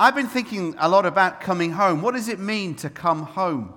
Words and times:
I've 0.00 0.14
been 0.14 0.28
thinking 0.28 0.76
a 0.78 0.88
lot 0.88 1.06
about 1.06 1.40
coming 1.40 1.72
home. 1.72 2.02
What 2.02 2.14
does 2.14 2.28
it 2.28 2.38
mean 2.38 2.76
to 2.76 2.88
come 2.88 3.22
home? 3.24 3.74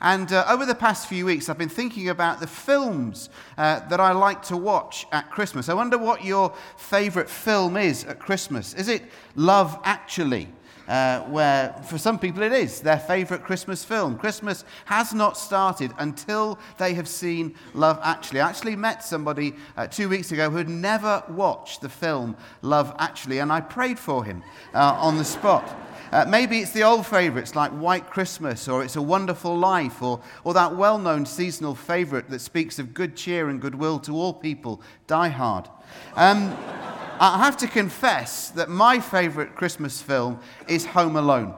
And 0.00 0.32
uh, 0.32 0.44
over 0.48 0.66
the 0.66 0.74
past 0.74 1.06
few 1.06 1.24
weeks, 1.26 1.48
I've 1.48 1.58
been 1.58 1.68
thinking 1.68 2.08
about 2.08 2.40
the 2.40 2.48
films 2.48 3.30
uh, 3.56 3.78
that 3.88 4.00
I 4.00 4.10
like 4.10 4.42
to 4.46 4.56
watch 4.56 5.06
at 5.12 5.30
Christmas. 5.30 5.68
I 5.68 5.74
wonder 5.74 5.96
what 5.96 6.24
your 6.24 6.52
favourite 6.76 7.30
film 7.30 7.76
is 7.76 8.02
at 8.04 8.18
Christmas. 8.18 8.74
Is 8.74 8.88
it 8.88 9.04
Love 9.36 9.78
Actually? 9.84 10.48
Uh, 10.88 11.20
where 11.22 11.72
for 11.88 11.98
some 11.98 12.18
people 12.18 12.42
it 12.42 12.52
is 12.52 12.80
their 12.80 12.98
favorite 12.98 13.42
Christmas 13.42 13.84
film. 13.84 14.18
Christmas 14.18 14.64
has 14.86 15.12
not 15.12 15.36
started 15.36 15.92
until 15.98 16.58
they 16.78 16.94
have 16.94 17.08
seen 17.08 17.54
Love 17.74 17.98
Actually. 18.02 18.40
I 18.40 18.48
actually 18.48 18.76
met 18.76 19.02
somebody 19.02 19.54
uh, 19.76 19.86
two 19.86 20.08
weeks 20.08 20.32
ago 20.32 20.50
who 20.50 20.56
had 20.56 20.68
never 20.68 21.22
watched 21.28 21.80
the 21.80 21.88
film 21.88 22.36
Love 22.62 22.94
Actually, 22.98 23.38
and 23.38 23.52
I 23.52 23.60
prayed 23.60 23.98
for 23.98 24.24
him 24.24 24.42
uh, 24.74 24.96
on 24.98 25.16
the 25.16 25.24
spot. 25.24 25.64
Uh, 26.12 26.24
maybe 26.28 26.60
it's 26.60 26.70
the 26.70 26.82
old 26.84 27.04
favourites 27.04 27.56
like 27.56 27.72
White 27.72 28.08
Christmas 28.08 28.68
or 28.68 28.84
It's 28.84 28.94
a 28.94 29.02
Wonderful 29.02 29.58
Life 29.58 30.00
or, 30.00 30.20
or 30.44 30.54
that 30.54 30.76
well 30.76 30.96
known 30.96 31.26
seasonal 31.26 31.74
favourite 31.74 32.30
that 32.30 32.38
speaks 32.38 32.78
of 32.78 32.94
good 32.94 33.16
cheer 33.16 33.48
and 33.48 33.60
goodwill 33.60 33.98
to 34.00 34.14
all 34.14 34.32
people, 34.32 34.80
Die 35.08 35.28
Hard. 35.28 35.68
Um, 36.14 36.56
I 37.20 37.38
have 37.38 37.56
to 37.58 37.68
confess 37.68 38.50
that 38.50 38.68
my 38.68 38.98
favourite 38.98 39.54
Christmas 39.54 40.02
film 40.02 40.40
is 40.66 40.84
Home 40.86 41.14
Alone. 41.14 41.54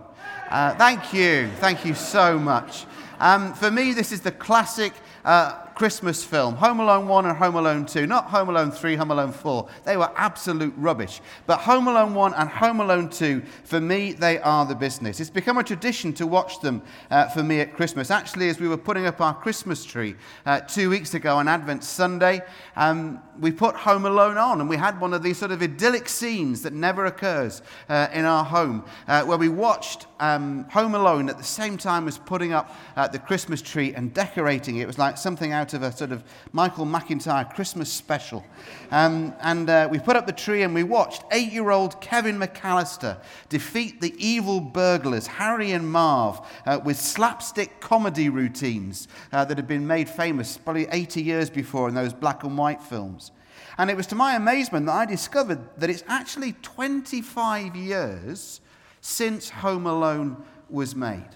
Uh, 0.51 0.75
thank 0.75 1.15
you. 1.15 1.49
Thank 1.61 1.85
you 1.85 1.95
so 1.95 2.39
much. 2.39 2.85
Um, 3.19 3.55
for 3.55 3.71
me, 3.71 3.93
this 3.93 4.13
is 4.13 4.21
the 4.21 4.33
classic 4.33 4.93
uh, 5.25 5.67
Christmas 5.77 6.25
film 6.25 6.55
Home 6.57 6.81
Alone 6.81 7.07
1 7.07 7.27
and 7.27 7.37
Home 7.37 7.57
Alone 7.57 7.85
2. 7.85 8.07
Not 8.07 8.25
Home 8.31 8.49
Alone 8.49 8.71
3, 8.71 8.97
Home 8.97 9.11
Alone 9.11 9.33
4. 9.33 9.69
They 9.85 9.99
were 9.99 10.11
absolute 10.17 10.73
rubbish. 10.79 11.21
But 11.47 11.59
Home 11.61 11.87
Alone 11.87 12.15
1 12.15 12.33
and 12.35 12.49
Home 12.49 12.81
Alone 12.81 13.11
2, 13.11 13.43
for 13.65 13.79
me, 13.79 14.13
they 14.13 14.39
are 14.39 14.65
the 14.65 14.75
business. 14.75 15.21
It's 15.21 15.29
become 15.29 15.59
a 15.59 15.63
tradition 15.63 16.15
to 16.15 16.27
watch 16.27 16.61
them 16.61 16.81
uh, 17.11 17.29
for 17.29 17.43
me 17.43 17.61
at 17.61 17.75
Christmas. 17.75 18.11
Actually, 18.11 18.49
as 18.49 18.59
we 18.59 18.69
were 18.69 18.79
putting 18.79 19.05
up 19.05 19.21
our 19.21 19.35
Christmas 19.35 19.85
tree 19.85 20.17
uh, 20.47 20.61
two 20.61 20.89
weeks 20.89 21.13
ago 21.13 21.37
on 21.37 21.47
Advent 21.47 21.85
Sunday, 21.85 22.41
um, 22.75 23.21
we 23.39 23.53
put 23.53 23.77
Home 23.77 24.07
Alone 24.07 24.39
on 24.39 24.61
and 24.61 24.71
we 24.71 24.77
had 24.77 24.99
one 24.99 25.13
of 25.13 25.23
these 25.23 25.37
sort 25.37 25.51
of 25.51 25.63
idyllic 25.63 26.09
scenes 26.09 26.63
that 26.63 26.73
never 26.73 27.05
occurs 27.05 27.61
uh, 27.91 28.09
in 28.15 28.25
our 28.25 28.45
home 28.45 28.83
uh, 29.09 29.25
where 29.25 29.37
we 29.37 29.51
watched 29.51 30.07
um, 30.21 30.65
Home 30.71 30.95
Alone 30.95 31.29
at 31.29 31.37
the 31.37 31.45
same 31.45 31.77
time 31.77 32.09
as 32.09 32.17
putting 32.17 32.55
up 32.55 32.75
the 33.13 33.19
Christmas 33.19 33.61
tree 33.61 33.93
and 33.95 34.15
decorating 34.15 34.79
it. 34.79 34.87
Was 34.87 34.99
like 34.99 35.19
something 35.19 35.53
out 35.53 35.67
out 35.67 35.75
of 35.75 35.83
a 35.83 35.91
sort 35.91 36.13
of 36.13 36.23
Michael 36.53 36.87
McIntyre 36.87 37.53
Christmas 37.53 37.93
special. 37.93 38.45
Um, 38.93 39.35
and 39.41 39.69
uh, 39.69 39.89
we 39.91 39.99
put 39.99 40.15
up 40.15 40.27
the 40.27 40.33
tree 40.33 40.63
and 40.63 40.73
we 40.73 40.85
watched 40.85 41.25
eight 41.33 41.53
year 41.53 41.71
old 41.71 42.01
Kevin 42.01 42.39
McAllister 42.39 43.19
defeat 43.49 44.01
the 44.01 44.15
evil 44.25 44.61
burglars, 44.61 45.27
Harry 45.27 45.73
and 45.73 45.91
Marv, 45.91 46.41
uh, 46.67 46.79
with 46.85 46.97
slapstick 46.97 47.81
comedy 47.81 48.29
routines 48.29 49.09
uh, 49.33 49.45
that 49.45 49.57
had 49.57 49.67
been 49.67 49.87
made 49.89 50.09
famous 50.09 50.57
probably 50.57 50.87
80 50.93 51.21
years 51.21 51.51
before 51.51 51.89
in 51.89 51.95
those 51.97 52.13
black 52.13 52.45
and 52.45 52.57
white 52.57 52.81
films. 52.81 53.33
And 53.77 53.91
it 53.91 53.97
was 53.97 54.07
to 54.09 54.15
my 54.15 54.37
amazement 54.37 54.87
that 54.87 54.95
I 54.95 55.05
discovered 55.05 55.59
that 55.79 55.91
it's 55.91 56.05
actually 56.07 56.53
25 56.63 57.75
years 57.75 58.61
since 59.01 59.51
Home 59.51 59.87
Alone 59.87 60.45
was 60.71 60.95
made. 60.95 61.29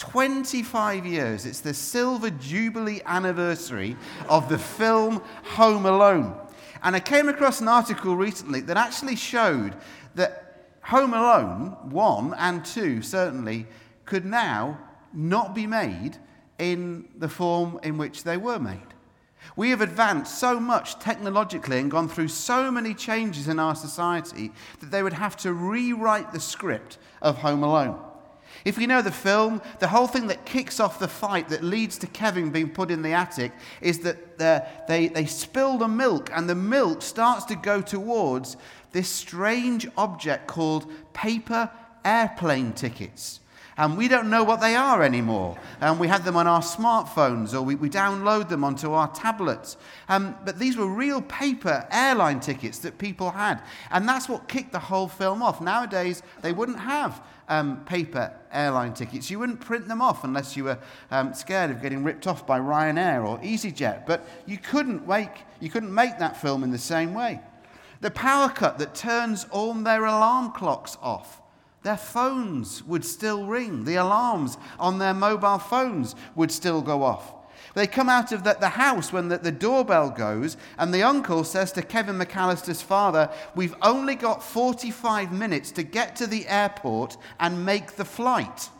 25 0.00 1.04
years. 1.04 1.44
It's 1.44 1.60
the 1.60 1.74
silver 1.74 2.30
jubilee 2.30 3.02
anniversary 3.04 3.96
of 4.30 4.48
the 4.48 4.58
film 4.58 5.22
Home 5.44 5.84
Alone. 5.84 6.34
And 6.82 6.96
I 6.96 7.00
came 7.00 7.28
across 7.28 7.60
an 7.60 7.68
article 7.68 8.16
recently 8.16 8.60
that 8.62 8.78
actually 8.78 9.14
showed 9.14 9.76
that 10.14 10.74
Home 10.84 11.12
Alone 11.12 11.76
1 11.90 12.34
and 12.38 12.64
2 12.64 13.02
certainly 13.02 13.66
could 14.06 14.24
now 14.24 14.78
not 15.12 15.54
be 15.54 15.66
made 15.66 16.16
in 16.58 17.06
the 17.18 17.28
form 17.28 17.78
in 17.82 17.98
which 17.98 18.24
they 18.24 18.38
were 18.38 18.58
made. 18.58 18.80
We 19.54 19.68
have 19.68 19.82
advanced 19.82 20.38
so 20.38 20.58
much 20.58 20.98
technologically 20.98 21.78
and 21.78 21.90
gone 21.90 22.08
through 22.08 22.28
so 22.28 22.70
many 22.70 22.94
changes 22.94 23.48
in 23.48 23.58
our 23.58 23.74
society 23.74 24.52
that 24.80 24.90
they 24.90 25.02
would 25.02 25.12
have 25.12 25.36
to 25.38 25.52
rewrite 25.52 26.32
the 26.32 26.40
script 26.40 26.96
of 27.20 27.38
Home 27.38 27.62
Alone. 27.62 28.09
If 28.64 28.78
you 28.78 28.86
know 28.86 29.02
the 29.02 29.12
film, 29.12 29.62
the 29.78 29.88
whole 29.88 30.06
thing 30.06 30.26
that 30.26 30.44
kicks 30.44 30.80
off 30.80 30.98
the 30.98 31.08
fight 31.08 31.48
that 31.48 31.62
leads 31.62 31.98
to 31.98 32.06
Kevin 32.06 32.50
being 32.50 32.70
put 32.70 32.90
in 32.90 33.02
the 33.02 33.12
attic 33.12 33.52
is 33.80 34.00
that 34.00 34.38
they, 34.86 35.08
they 35.08 35.26
spill 35.26 35.78
the 35.78 35.88
milk, 35.88 36.30
and 36.34 36.48
the 36.48 36.54
milk 36.54 37.02
starts 37.02 37.44
to 37.46 37.54
go 37.54 37.80
towards 37.80 38.56
this 38.92 39.08
strange 39.08 39.88
object 39.96 40.46
called 40.46 40.90
paper 41.12 41.70
airplane 42.04 42.72
tickets. 42.72 43.40
And 43.80 43.96
we 43.96 44.08
don't 44.08 44.28
know 44.28 44.44
what 44.44 44.60
they 44.60 44.76
are 44.76 45.02
anymore. 45.02 45.56
And 45.80 45.98
we 45.98 46.08
have 46.08 46.22
them 46.22 46.36
on 46.36 46.46
our 46.46 46.60
smartphones 46.60 47.54
or 47.54 47.62
we, 47.62 47.76
we 47.76 47.88
download 47.88 48.50
them 48.50 48.62
onto 48.62 48.92
our 48.92 49.08
tablets. 49.08 49.78
Um, 50.06 50.36
but 50.44 50.58
these 50.58 50.76
were 50.76 50.86
real 50.86 51.22
paper 51.22 51.86
airline 51.90 52.40
tickets 52.40 52.80
that 52.80 52.98
people 52.98 53.30
had. 53.30 53.62
And 53.90 54.06
that's 54.06 54.28
what 54.28 54.48
kicked 54.48 54.72
the 54.72 54.78
whole 54.78 55.08
film 55.08 55.42
off. 55.42 55.62
Nowadays, 55.62 56.22
they 56.42 56.52
wouldn't 56.52 56.80
have 56.80 57.22
um, 57.50 57.84
paper 57.84 58.32
airline 58.52 58.94
tickets. 58.94 59.30
You 59.30 59.38
wouldn't 59.38 59.60
print 59.60 59.88
them 59.88 60.00
off 60.00 60.24
unless 60.24 60.56
you 60.56 60.64
were 60.64 60.78
um, 61.10 61.34
scared 61.34 61.70
of 61.70 61.82
getting 61.82 62.02
ripped 62.02 62.26
off 62.26 62.46
by 62.46 62.58
Ryanair 62.58 63.26
or 63.26 63.38
EasyJet. 63.40 64.06
But 64.06 64.26
you 64.46 64.56
couldn't, 64.56 65.06
make, 65.06 65.44
you 65.60 65.68
couldn't 65.68 65.94
make 65.94 66.18
that 66.18 66.40
film 66.40 66.64
in 66.64 66.70
the 66.70 66.78
same 66.78 67.12
way. 67.12 67.40
The 68.00 68.10
power 68.10 68.48
cut 68.48 68.78
that 68.78 68.94
turns 68.94 69.44
all 69.50 69.74
their 69.74 70.06
alarm 70.06 70.52
clocks 70.52 70.96
off. 71.02 71.42
Their 71.82 71.96
phones 71.96 72.82
would 72.84 73.04
still 73.04 73.46
ring. 73.46 73.84
The 73.84 73.96
alarms 73.96 74.56
on 74.78 74.98
their 74.98 75.14
mobile 75.14 75.58
phones 75.58 76.14
would 76.34 76.52
still 76.52 76.82
go 76.82 77.02
off. 77.02 77.34
They 77.74 77.86
come 77.86 78.08
out 78.08 78.32
of 78.32 78.44
the, 78.44 78.56
the 78.58 78.70
house 78.70 79.12
when 79.12 79.28
the, 79.28 79.38
the 79.38 79.52
doorbell 79.52 80.10
goes, 80.10 80.56
and 80.78 80.92
the 80.92 81.02
uncle 81.02 81.44
says 81.44 81.72
to 81.72 81.82
Kevin 81.82 82.18
McAllister's 82.18 82.82
father, 82.82 83.30
We've 83.54 83.74
only 83.82 84.14
got 84.16 84.42
45 84.42 85.32
minutes 85.32 85.70
to 85.72 85.82
get 85.82 86.16
to 86.16 86.26
the 86.26 86.46
airport 86.48 87.16
and 87.38 87.64
make 87.64 87.92
the 87.92 88.04
flight. 88.04 88.70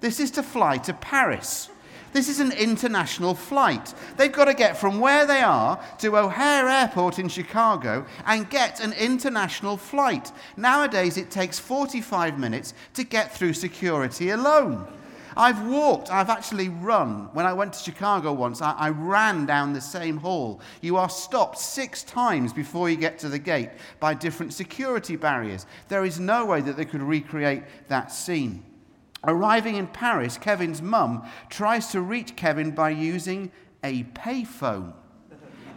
This 0.00 0.20
is 0.20 0.30
to 0.32 0.42
fly 0.42 0.78
to 0.78 0.92
Paris. 0.92 1.70
This 2.12 2.28
is 2.28 2.40
an 2.40 2.52
international 2.52 3.34
flight. 3.34 3.92
They've 4.16 4.32
got 4.32 4.46
to 4.46 4.54
get 4.54 4.78
from 4.78 5.00
where 5.00 5.26
they 5.26 5.42
are 5.42 5.78
to 5.98 6.16
O'Hare 6.16 6.66
Airport 6.66 7.18
in 7.18 7.28
Chicago 7.28 8.06
and 8.24 8.48
get 8.48 8.80
an 8.80 8.94
international 8.94 9.76
flight. 9.76 10.32
Nowadays, 10.56 11.18
it 11.18 11.30
takes 11.30 11.58
45 11.58 12.38
minutes 12.38 12.72
to 12.94 13.04
get 13.04 13.34
through 13.34 13.52
security 13.52 14.30
alone. 14.30 14.86
I've 15.36 15.66
walked, 15.66 16.10
I've 16.10 16.30
actually 16.30 16.70
run. 16.70 17.28
When 17.34 17.44
I 17.44 17.52
went 17.52 17.74
to 17.74 17.78
Chicago 17.78 18.32
once, 18.32 18.62
I, 18.62 18.72
I, 18.72 18.88
ran 18.88 19.44
down 19.44 19.74
the 19.74 19.82
same 19.82 20.16
hall. 20.16 20.62
You 20.80 20.96
are 20.96 21.10
stopped 21.10 21.58
six 21.58 22.02
times 22.02 22.54
before 22.54 22.88
you 22.88 22.96
get 22.96 23.18
to 23.18 23.28
the 23.28 23.38
gate 23.38 23.68
by 24.00 24.14
different 24.14 24.54
security 24.54 25.14
barriers. 25.14 25.66
There 25.88 26.06
is 26.06 26.18
no 26.18 26.46
way 26.46 26.62
that 26.62 26.78
they 26.78 26.86
could 26.86 27.02
recreate 27.02 27.64
that 27.88 28.10
scene. 28.10 28.64
Arriving 29.24 29.74
in 29.74 29.88
Paris, 29.88 30.38
Kevin's 30.38 30.80
mum 30.80 31.28
tries 31.50 31.88
to 31.88 32.00
reach 32.00 32.34
Kevin 32.36 32.70
by 32.70 32.90
using 32.90 33.50
a 33.84 34.04
payphone. 34.04 34.94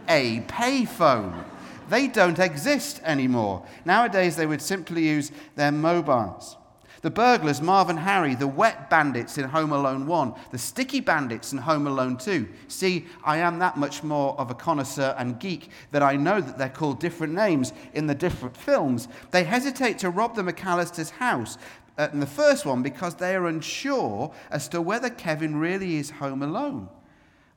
A 0.08 0.40
payphone. 0.42 1.44
They 1.90 2.06
don't 2.06 2.38
exist 2.38 3.00
anymore. 3.04 3.66
Nowadays, 3.84 4.36
they 4.36 4.46
would 4.46 4.62
simply 4.62 5.06
use 5.06 5.32
their 5.56 5.72
mobiles. 5.72 6.56
The 7.02 7.10
burglars, 7.10 7.62
Marv 7.62 7.88
and 7.88 7.98
Harry, 7.98 8.34
the 8.34 8.46
wet 8.46 8.90
bandits 8.90 9.38
in 9.38 9.48
Home 9.48 9.72
Alone 9.72 10.06
1, 10.06 10.34
the 10.50 10.58
sticky 10.58 11.00
bandits 11.00 11.50
in 11.50 11.58
Home 11.58 11.86
Alone 11.86 12.18
2. 12.18 12.46
See, 12.68 13.06
I 13.24 13.38
am 13.38 13.58
that 13.60 13.78
much 13.78 14.02
more 14.02 14.38
of 14.38 14.50
a 14.50 14.54
connoisseur 14.54 15.14
and 15.16 15.38
geek 15.40 15.70
that 15.92 16.02
I 16.02 16.16
know 16.16 16.42
that 16.42 16.58
they're 16.58 16.68
called 16.68 17.00
different 17.00 17.32
names 17.32 17.72
in 17.94 18.06
the 18.06 18.14
different 18.14 18.54
films. 18.54 19.08
They 19.30 19.44
hesitate 19.44 19.98
to 20.00 20.10
rob 20.10 20.36
the 20.36 20.42
McAllister's 20.42 21.08
house 21.10 21.56
uh, 21.96 22.08
in 22.12 22.20
the 22.20 22.26
first 22.26 22.66
one 22.66 22.82
because 22.82 23.14
they 23.14 23.34
are 23.34 23.46
unsure 23.46 24.30
as 24.50 24.68
to 24.68 24.82
whether 24.82 25.08
Kevin 25.08 25.56
really 25.56 25.96
is 25.96 26.10
home 26.10 26.42
alone. 26.42 26.90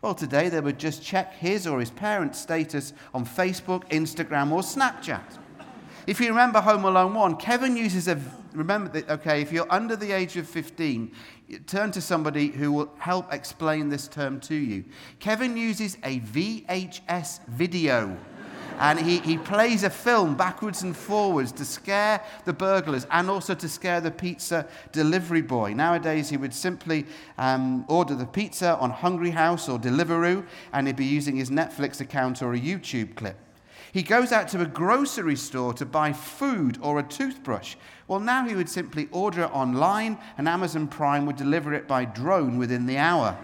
Well, 0.01 0.15
today 0.15 0.47
they 0.47 0.61
would 0.61 0.79
just 0.79 1.03
check 1.03 1.33
his 1.33 1.67
or 1.67 1.81
his 1.81 1.91
parents' 1.91 2.39
status 2.39 2.93
on 3.13 3.25
Facebook, 3.25 3.89
Instagram, 3.89 4.51
or 4.51 4.61
Snapchat. 4.61 5.42
If 6.05 6.19
you 6.19 6.27
remember 6.27 6.59
Home 6.59 6.83
Alone 6.83 7.13
1, 7.13 7.37
Kevin 7.37 7.77
uses 7.77 8.07
a. 8.09 8.19
Remember, 8.53 8.89
that, 8.91 9.09
okay, 9.09 9.41
if 9.41 9.51
you're 9.51 9.71
under 9.71 9.95
the 9.95 10.11
age 10.11 10.35
of 10.35 10.47
15, 10.47 11.11
turn 11.65 11.91
to 11.91 12.01
somebody 12.01 12.49
who 12.49 12.71
will 12.73 12.91
help 12.99 13.33
explain 13.33 13.89
this 13.89 14.07
term 14.07 14.39
to 14.41 14.55
you. 14.55 14.83
Kevin 15.19 15.55
uses 15.55 15.97
a 16.03 16.19
VHS 16.19 17.45
video. 17.47 18.17
And 18.79 18.99
he, 18.99 19.19
he 19.19 19.37
plays 19.37 19.83
a 19.83 19.89
film 19.89 20.35
backwards 20.35 20.81
and 20.81 20.97
forwards 20.97 21.51
to 21.53 21.65
scare 21.65 22.21
the 22.45 22.53
burglars 22.53 23.05
and 23.11 23.29
also 23.29 23.53
to 23.53 23.69
scare 23.69 24.01
the 24.01 24.09
pizza 24.09 24.67
delivery 24.91 25.43
boy. 25.43 25.73
Nowadays, 25.73 26.29
he 26.29 26.37
would 26.37 26.53
simply 26.53 27.05
um, 27.37 27.85
order 27.87 28.15
the 28.15 28.25
pizza 28.25 28.75
on 28.77 28.91
Hungryhouse 28.91 29.71
or 29.71 29.79
Deliveroo, 29.79 30.45
and 30.73 30.87
he'd 30.87 30.95
be 30.95 31.05
using 31.05 31.35
his 31.35 31.51
Netflix 31.51 32.01
account 32.01 32.41
or 32.41 32.53
a 32.53 32.59
YouTube 32.59 33.15
clip. 33.15 33.37
He 33.93 34.01
goes 34.01 34.31
out 34.31 34.47
to 34.49 34.61
a 34.61 34.65
grocery 34.65 35.35
store 35.35 35.71
to 35.75 35.85
buy 35.85 36.13
food 36.13 36.79
or 36.81 36.97
a 36.97 37.03
toothbrush. 37.03 37.75
Well, 38.07 38.19
now 38.19 38.47
he 38.47 38.55
would 38.55 38.67
simply 38.67 39.07
order 39.11 39.43
it 39.43 39.53
online, 39.53 40.17
and 40.35 40.49
Amazon 40.49 40.87
Prime 40.87 41.27
would 41.27 41.35
deliver 41.35 41.75
it 41.75 41.87
by 41.87 42.05
drone 42.05 42.57
within 42.57 42.87
the 42.87 42.97
hour. 42.97 43.37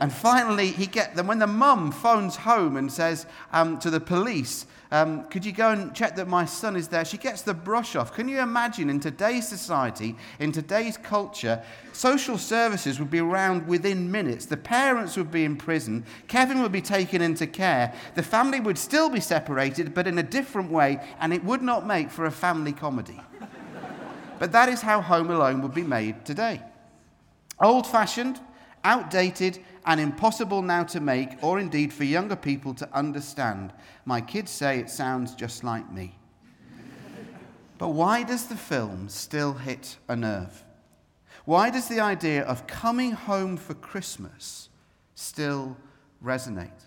and 0.00 0.12
finally, 0.12 0.72
he 0.72 0.86
get 0.86 1.14
them 1.14 1.28
when 1.28 1.38
the 1.38 1.46
mum 1.46 1.92
phones 1.92 2.34
home 2.34 2.76
and 2.76 2.92
says 2.92 3.26
um, 3.52 3.78
to 3.78 3.90
the 3.90 4.00
police, 4.00 4.66
um, 4.90 5.24
could 5.24 5.44
you 5.44 5.52
go 5.52 5.70
and 5.70 5.94
check 5.94 6.16
that 6.16 6.28
my 6.28 6.46
son 6.46 6.74
is 6.74 6.88
there? 6.88 7.04
She 7.04 7.18
gets 7.18 7.42
the 7.42 7.52
brush 7.52 7.94
off. 7.94 8.14
Can 8.14 8.26
you 8.26 8.40
imagine 8.40 8.88
in 8.88 9.00
today's 9.00 9.46
society, 9.46 10.16
in 10.38 10.50
today's 10.50 10.96
culture, 10.96 11.62
social 11.92 12.38
services 12.38 12.98
would 12.98 13.10
be 13.10 13.18
around 13.18 13.66
within 13.66 14.10
minutes. 14.10 14.46
The 14.46 14.56
parents 14.56 15.16
would 15.18 15.30
be 15.30 15.44
in 15.44 15.56
prison. 15.56 16.06
Kevin 16.26 16.62
would 16.62 16.72
be 16.72 16.80
taken 16.80 17.20
into 17.20 17.46
care. 17.46 17.92
The 18.14 18.22
family 18.22 18.60
would 18.60 18.78
still 18.78 19.10
be 19.10 19.20
separated, 19.20 19.92
but 19.92 20.06
in 20.06 20.18
a 20.18 20.22
different 20.22 20.70
way, 20.70 21.00
and 21.20 21.34
it 21.34 21.44
would 21.44 21.60
not 21.60 21.86
make 21.86 22.10
for 22.10 22.24
a 22.24 22.30
family 22.30 22.72
comedy. 22.72 23.20
but 24.38 24.52
that 24.52 24.70
is 24.70 24.80
how 24.80 25.02
Home 25.02 25.30
Alone 25.30 25.60
would 25.60 25.74
be 25.74 25.82
made 25.82 26.24
today. 26.24 26.62
Old 27.60 27.86
fashioned, 27.86 28.40
outdated, 28.84 29.58
and 29.86 30.00
impossible 30.00 30.62
now 30.62 30.84
to 30.84 31.00
make, 31.00 31.42
or 31.42 31.58
indeed 31.58 31.92
for 31.92 32.04
younger 32.04 32.36
people 32.36 32.74
to 32.74 32.88
understand. 32.94 33.72
My 34.04 34.20
kids 34.20 34.50
say 34.50 34.78
it 34.78 34.90
sounds 34.90 35.34
just 35.34 35.64
like 35.64 35.90
me. 35.90 36.18
but 37.78 37.88
why 37.88 38.22
does 38.22 38.46
the 38.46 38.56
film 38.56 39.08
still 39.08 39.54
hit 39.54 39.96
a 40.08 40.16
nerve? 40.16 40.64
Why 41.44 41.70
does 41.70 41.88
the 41.88 42.00
idea 42.00 42.42
of 42.42 42.66
coming 42.66 43.12
home 43.12 43.56
for 43.56 43.72
Christmas 43.74 44.68
still 45.14 45.76
resonate? 46.22 46.84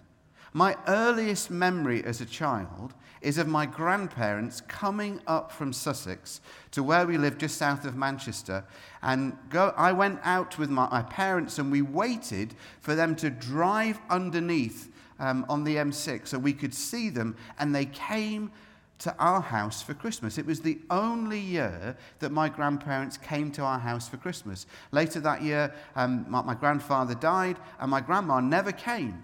My 0.54 0.76
earliest 0.88 1.50
memory 1.50 2.04
as 2.04 2.20
a 2.20 2.26
child 2.26 2.94
is 3.22 3.38
of 3.38 3.48
my 3.48 3.66
grandparents 3.66 4.60
coming 4.62 5.22
up 5.26 5.52
from 5.52 5.72
Sussex 5.72 6.42
to 6.72 6.84
where 6.84 7.06
we 7.06 7.18
live 7.18 7.38
just 7.38 7.58
south 7.58 7.86
of 7.86 7.96
Manchester. 7.96 8.66
And 9.02 9.38
go, 9.50 9.74
I 9.78 9.94
went 9.94 10.20
out 10.24 10.58
with 10.58 10.70
my, 10.70 10.90
my 10.90 11.04
parents 11.04 11.58
and 11.58 11.72
we 11.72 11.82
waited 11.82 12.56
for 12.82 12.96
them 12.96 13.16
to 13.18 13.30
drive 13.30 14.00
underneath 14.10 14.92
um, 15.20 15.46
on 15.48 15.64
the 15.64 15.76
M6 15.78 16.28
so 16.28 16.38
we 16.38 16.54
could 16.54 16.74
see 16.74 17.10
them. 17.10 17.38
And 17.58 17.74
they 17.74 17.86
came 17.86 18.52
to 19.00 19.16
our 19.20 19.42
house 19.42 19.82
for 19.82 19.94
Christmas. 19.94 20.38
It 20.38 20.46
was 20.46 20.60
the 20.60 20.80
only 20.90 21.40
year 21.40 21.96
that 22.20 22.32
my 22.32 22.50
grandparents 22.50 23.18
came 23.18 23.52
to 23.52 23.62
our 23.62 23.80
house 23.80 24.10
for 24.10 24.18
Christmas. 24.18 24.66
Later 24.92 25.22
that 25.22 25.42
year, 25.44 25.74
um, 25.96 26.26
my, 26.28 26.42
my 26.42 26.56
grandfather 26.56 27.16
died, 27.16 27.58
and 27.80 27.90
my 27.90 28.02
grandma 28.02 28.42
never 28.42 28.72
came 28.72 29.24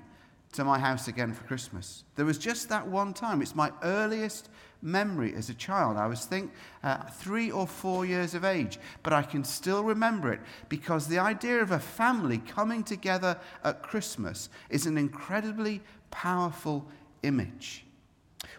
to 0.57 0.63
my 0.63 0.77
house 0.77 1.07
again 1.07 1.33
for 1.33 1.43
Christmas. 1.43 2.03
There 2.15 2.25
was 2.25 2.37
just 2.37 2.69
that 2.69 2.87
one 2.87 3.13
time. 3.13 3.41
It's 3.41 3.55
my 3.55 3.71
earliest 3.83 4.49
memory 4.81 5.33
as 5.35 5.49
a 5.49 5.53
child. 5.53 5.97
I 5.97 6.07
was 6.07 6.25
think 6.25 6.51
uh, 6.83 7.03
three 7.03 7.51
or 7.51 7.67
four 7.67 8.05
years 8.05 8.33
of 8.33 8.43
age, 8.43 8.79
but 9.03 9.13
I 9.13 9.21
can 9.21 9.43
still 9.43 9.83
remember 9.83 10.33
it 10.33 10.39
because 10.67 11.07
the 11.07 11.19
idea 11.19 11.61
of 11.61 11.71
a 11.71 11.79
family 11.79 12.39
coming 12.39 12.83
together 12.83 13.39
at 13.63 13.83
Christmas 13.83 14.49
is 14.69 14.85
an 14.85 14.97
incredibly 14.97 15.81
powerful 16.11 16.87
image. 17.23 17.85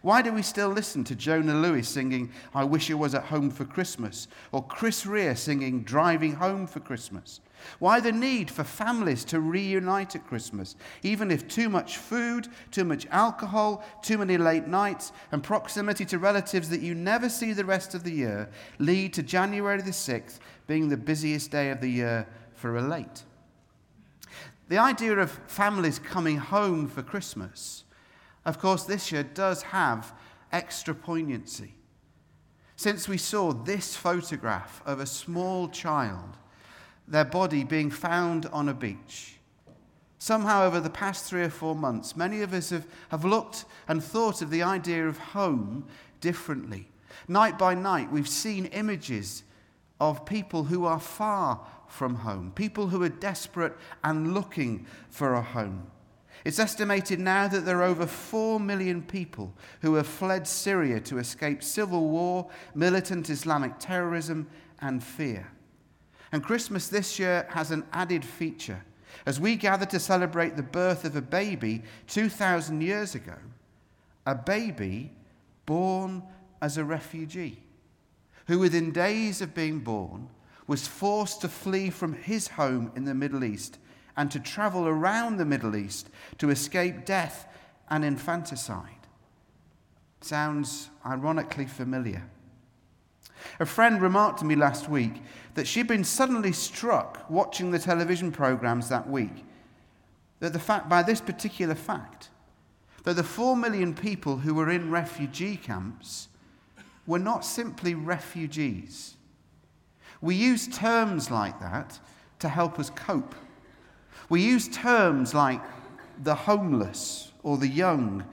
Why 0.03 0.23
do 0.23 0.33
we 0.33 0.43
still 0.43 0.69
listen 0.69 1.03
to 1.05 1.17
Jona 1.17 1.55
Lewie 1.55 1.85
singing, 1.85 2.31
I 2.55 2.63
Wish 2.63 2.91
I 2.91 2.95
Was 2.95 3.15
at 3.15 3.25
Home 3.25 3.51
for 3.51 3.65
Christmas? 3.65 4.29
Or 4.53 4.65
Chris 4.65 5.05
Rea 5.05 5.35
singing, 5.35 5.83
Driving 5.83 6.35
Home 6.35 6.67
for 6.67 6.79
Christmas? 6.79 7.41
Why 7.79 8.01
the 8.01 8.13
need 8.13 8.51
for 8.51 8.65
families 8.65 9.25
to 9.27 9.41
reunite 9.41 10.15
at 10.17 10.27
Christmas, 10.27 10.77
even 11.03 11.31
if 11.31 11.49
too 11.49 11.69
much 11.69 11.97
food, 11.97 12.49
too 12.71 12.85
much 12.85 13.07
alcohol, 13.11 13.85
too 14.03 14.19
many 14.19 14.39
late 14.39 14.67
nights, 14.67 15.13
and 15.33 15.43
proximity 15.43 16.05
to 16.07 16.19
relatives 16.19 16.69
that 16.71 16.83
you 16.83 16.95
never 16.95 17.29
see 17.29 17.53
the 17.53 17.65
rest 17.65 17.95
of 17.95 18.05
the 18.05 18.13
year 18.13 18.49
lead 18.79 19.13
to 19.15 19.23
January 19.23 19.83
the 19.83 19.91
6th 19.91 20.39
being 20.67 20.89
the 20.89 20.97
busiest 20.97 21.51
day 21.51 21.71
of 21.71 21.81
the 21.81 21.91
year 21.91 22.27
for 22.55 22.77
a 22.77 22.83
late? 22.83 23.25
The 24.69 24.79
idea 24.79 25.19
of 25.19 25.31
families 25.47 25.99
coming 25.99 26.37
home 26.37 26.89
for 26.89 27.03
Christmas 27.03 27.85
of 28.49 28.59
course, 28.59 28.85
this 28.85 29.13
year 29.13 29.25
does 29.25 29.63
have 29.63 30.15
extra 30.53 30.95
poignancy. 30.95 31.75
Since 32.77 33.07
we 33.07 33.19
saw 33.19 33.53
this 33.53 33.95
photograph 33.95 34.81
of 34.87 35.01
a 35.01 35.07
small 35.07 35.69
child, 35.69 36.39
their 37.09 37.25
body 37.25 37.65
being 37.65 37.91
found 37.91 38.47
on 38.47 38.69
a 38.69 38.75
beach, 38.75 39.39
somehow 40.19 40.65
over 40.65 40.81
the 40.81 40.91
past 40.91 41.25
three 41.25 41.43
or 41.43 41.51
four 41.51 41.75
months, 41.75 42.17
many 42.17 42.43
of 42.43 42.53
us 42.53 42.71
have, 42.71 42.87
have 43.11 43.25
looked 43.25 43.65
and 43.89 44.03
thought 44.03 44.43
of 44.43 44.51
the 44.51 44.63
idea 44.63 45.07
of 45.07 45.19
home 45.19 45.85
differently. 46.21 46.89
Night 47.27 47.59
by 47.59 47.75
night, 47.75 48.13
we've 48.13 48.29
seen 48.29 48.67
images 48.67 49.43
of 50.01 50.25
people 50.25 50.65
who 50.65 50.85
are 50.85 51.01
far 51.01 51.61
from 51.89 52.17
home, 52.17 52.53
people 52.55 52.89
who 52.89 53.03
are 53.03 53.09
desperate 53.09 53.77
and 54.05 54.35
looking 54.35 54.87
for 55.11 55.35
a 55.35 55.43
home. 55.43 55.91
It's 56.45 56.59
estimated 56.59 57.19
now 57.19 57.49
that 57.49 57.65
there 57.65 57.79
are 57.79 57.85
over 57.85 58.07
4 58.07 58.61
million 58.61 59.03
people 59.03 59.53
who 59.81 59.95
have 59.95 60.07
fled 60.07 60.47
Syria 60.47 61.01
to 61.01 61.19
escape 61.19 61.63
civil 61.63 62.09
war, 62.09 62.49
militant 62.75 63.29
Islamic 63.29 63.79
terrorism, 63.79 64.49
and 64.81 65.03
fear. 65.03 65.51
And 66.33 66.43
Christmas 66.43 66.89
this 66.89 67.19
year 67.19 67.47
has 67.51 67.71
an 67.71 67.85
added 67.93 68.25
feature. 68.25 68.85
As 69.25 69.41
we 69.41 69.57
gather 69.57 69.87
to 69.87 69.99
celebrate 69.99 70.57
the 70.57 70.63
birth 70.63 71.05
of 71.05 71.17
a 71.17 71.23
baby 71.23 71.83
2,000 72.09 72.81
years 72.81 73.15
ago, 73.15 73.37
a 74.27 74.35
baby 74.35 75.13
born 75.67 76.23
as 76.61 76.77
a 76.77 76.85
refugee, 76.85 77.63
who 78.47 78.59
within 78.59 78.93
days 78.93 79.41
of 79.41 79.55
being 79.55 79.81
born 79.81 80.29
was 80.67 80.87
forced 80.87 81.41
to 81.41 81.49
flee 81.49 81.91
from 81.91 82.13
his 82.13 82.49
home 82.49 82.93
in 82.95 83.05
the 83.05 83.15
Middle 83.15 83.43
East 83.43 83.79
and 84.17 84.31
to 84.31 84.41
travel 84.41 84.87
around 84.87 85.37
the 85.37 85.45
Middle 85.45 85.77
East 85.77 86.11
to 86.39 86.51
escape 86.51 87.05
death 87.05 87.47
and 87.89 88.05
infanticide. 88.05 89.07
Sounds 90.21 90.91
ironically 91.07 91.67
familiar. 91.67 92.29
A 93.61 93.67
friend 93.67 94.01
remarked 94.01 94.39
to 94.41 94.45
me 94.45 94.55
last 94.55 94.89
week 94.89 95.23
that 95.55 95.67
she'd 95.67 95.87
been 95.87 96.05
suddenly 96.05 96.53
struck 96.53 97.29
watching 97.29 97.71
the 97.71 97.79
television 97.79 98.33
programs 98.33 98.89
that 98.89 99.09
week 99.09 99.45
that 100.41 100.53
the 100.53 100.59
fact 100.59 100.89
by 100.89 101.03
this 101.03 101.21
particular 101.21 101.75
fact 101.75 102.31
that 103.05 103.15
the 103.15 103.25
4 103.25 103.57
million 103.57 103.95
people 103.95 104.39
who 104.39 104.55
were 104.55 104.71
in 104.71 104.91
refugee 104.91 105.57
camps 105.57 106.29
were 107.07 107.19
not 107.19 107.45
simply 107.45 107.95
refugees. 107.95 109.17
We 110.21 110.35
use 110.35 110.69
terms 110.69 111.31
like 111.31 111.59
that 111.61 111.99
to 112.41 112.49
help 112.49 112.79
us 112.79 112.91
cope. 112.91 113.35
We 114.29 114.43
use 114.43 114.69
terms 114.69 115.33
like 115.35 115.63
the 116.23 116.35
homeless 116.35 117.33
or 117.43 117.57
the 117.57 117.69
young 117.69 118.25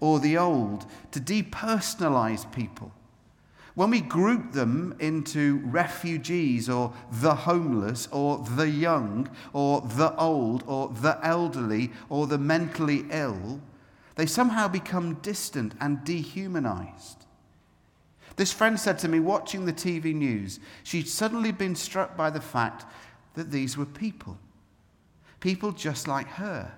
or 0.00 0.18
the 0.18 0.36
old 0.36 0.86
to 1.12 1.20
depersonalize 1.20 2.50
people. 2.52 2.92
When 3.74 3.90
we 3.90 4.00
group 4.00 4.52
them 4.52 4.94
into 5.00 5.60
refugees 5.64 6.68
or 6.68 6.92
the 7.10 7.34
homeless 7.34 8.06
or 8.12 8.38
the 8.38 8.68
young 8.68 9.28
or 9.52 9.80
the 9.80 10.14
old 10.16 10.62
or 10.66 10.88
the 10.88 11.18
elderly 11.22 11.90
or 12.08 12.26
the 12.26 12.38
mentally 12.38 13.04
ill, 13.10 13.60
they 14.14 14.26
somehow 14.26 14.68
become 14.68 15.14
distant 15.14 15.74
and 15.80 16.04
dehumanized. 16.04 17.26
This 18.36 18.52
friend 18.52 18.78
said 18.78 18.98
to 19.00 19.08
me, 19.08 19.18
watching 19.18 19.64
the 19.64 19.72
TV 19.72 20.14
news, 20.14 20.60
she'd 20.84 21.08
suddenly 21.08 21.50
been 21.50 21.74
struck 21.74 22.16
by 22.16 22.30
the 22.30 22.40
fact 22.40 22.84
that 23.34 23.50
these 23.50 23.76
were 23.76 23.86
people 23.86 24.38
people 25.44 25.72
just 25.72 26.08
like 26.08 26.26
her. 26.26 26.72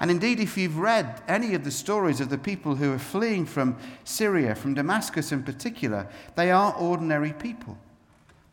And 0.00 0.10
indeed, 0.10 0.40
if 0.40 0.56
you've 0.56 0.78
read 0.78 1.22
any 1.28 1.54
of 1.54 1.64
the 1.64 1.70
stories 1.70 2.20
of 2.20 2.28
the 2.28 2.38
people 2.38 2.74
who 2.76 2.92
are 2.92 2.98
fleeing 2.98 3.46
from 3.46 3.76
Syria, 4.04 4.54
from 4.54 4.74
Damascus 4.74 5.32
in 5.32 5.42
particular, 5.42 6.08
they 6.34 6.50
are 6.50 6.74
ordinary 6.74 7.32
people. 7.32 7.78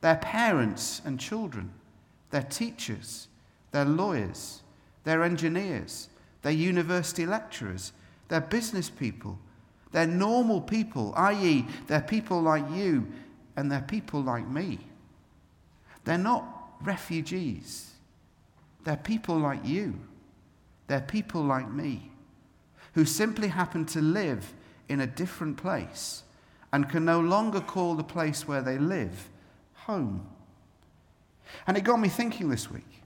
They're 0.01 0.17
parents 0.17 1.01
and 1.05 1.19
children, 1.19 1.71
they're 2.29 2.43
teachers, 2.43 3.27
they're 3.71 3.85
lawyers, 3.85 4.61
they're 5.03 5.23
engineers, 5.23 6.09
they're 6.41 6.51
university 6.51 7.25
lecturers, 7.25 7.91
they're 8.27 8.41
business 8.41 8.89
people, 8.89 9.37
they're 9.91 10.07
normal 10.07 10.61
people, 10.61 11.13
i.e., 11.17 11.65
they're 11.87 12.01
people 12.01 12.41
like 12.41 12.69
you 12.71 13.07
and 13.55 13.71
they're 13.71 13.81
people 13.81 14.21
like 14.21 14.47
me. 14.47 14.79
They're 16.05 16.17
not 16.17 16.45
refugees. 16.81 17.91
They're 18.83 18.97
people 18.97 19.37
like 19.37 19.65
you. 19.65 19.99
They're 20.89 21.01
people 21.01 21.43
like 21.43 21.71
me 21.71 22.11
who 22.95 23.05
simply 23.05 23.49
happen 23.49 23.85
to 23.85 24.01
live 24.01 24.53
in 24.89 24.99
a 24.99 25.07
different 25.07 25.55
place 25.55 26.23
and 26.73 26.89
can 26.89 27.05
no 27.05 27.19
longer 27.19 27.61
call 27.61 27.93
the 27.93 28.03
place 28.03 28.47
where 28.47 28.63
they 28.63 28.79
live 28.79 29.29
home. 29.75 30.27
And 31.67 31.77
it 31.77 31.83
got 31.83 31.99
me 31.99 32.09
thinking 32.09 32.49
this 32.49 32.71
week 32.71 33.03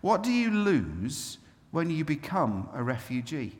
what 0.00 0.22
do 0.22 0.32
you 0.32 0.50
lose 0.50 1.36
when 1.72 1.90
you 1.90 2.06
become 2.06 2.70
a 2.72 2.82
refugee? 2.82 3.52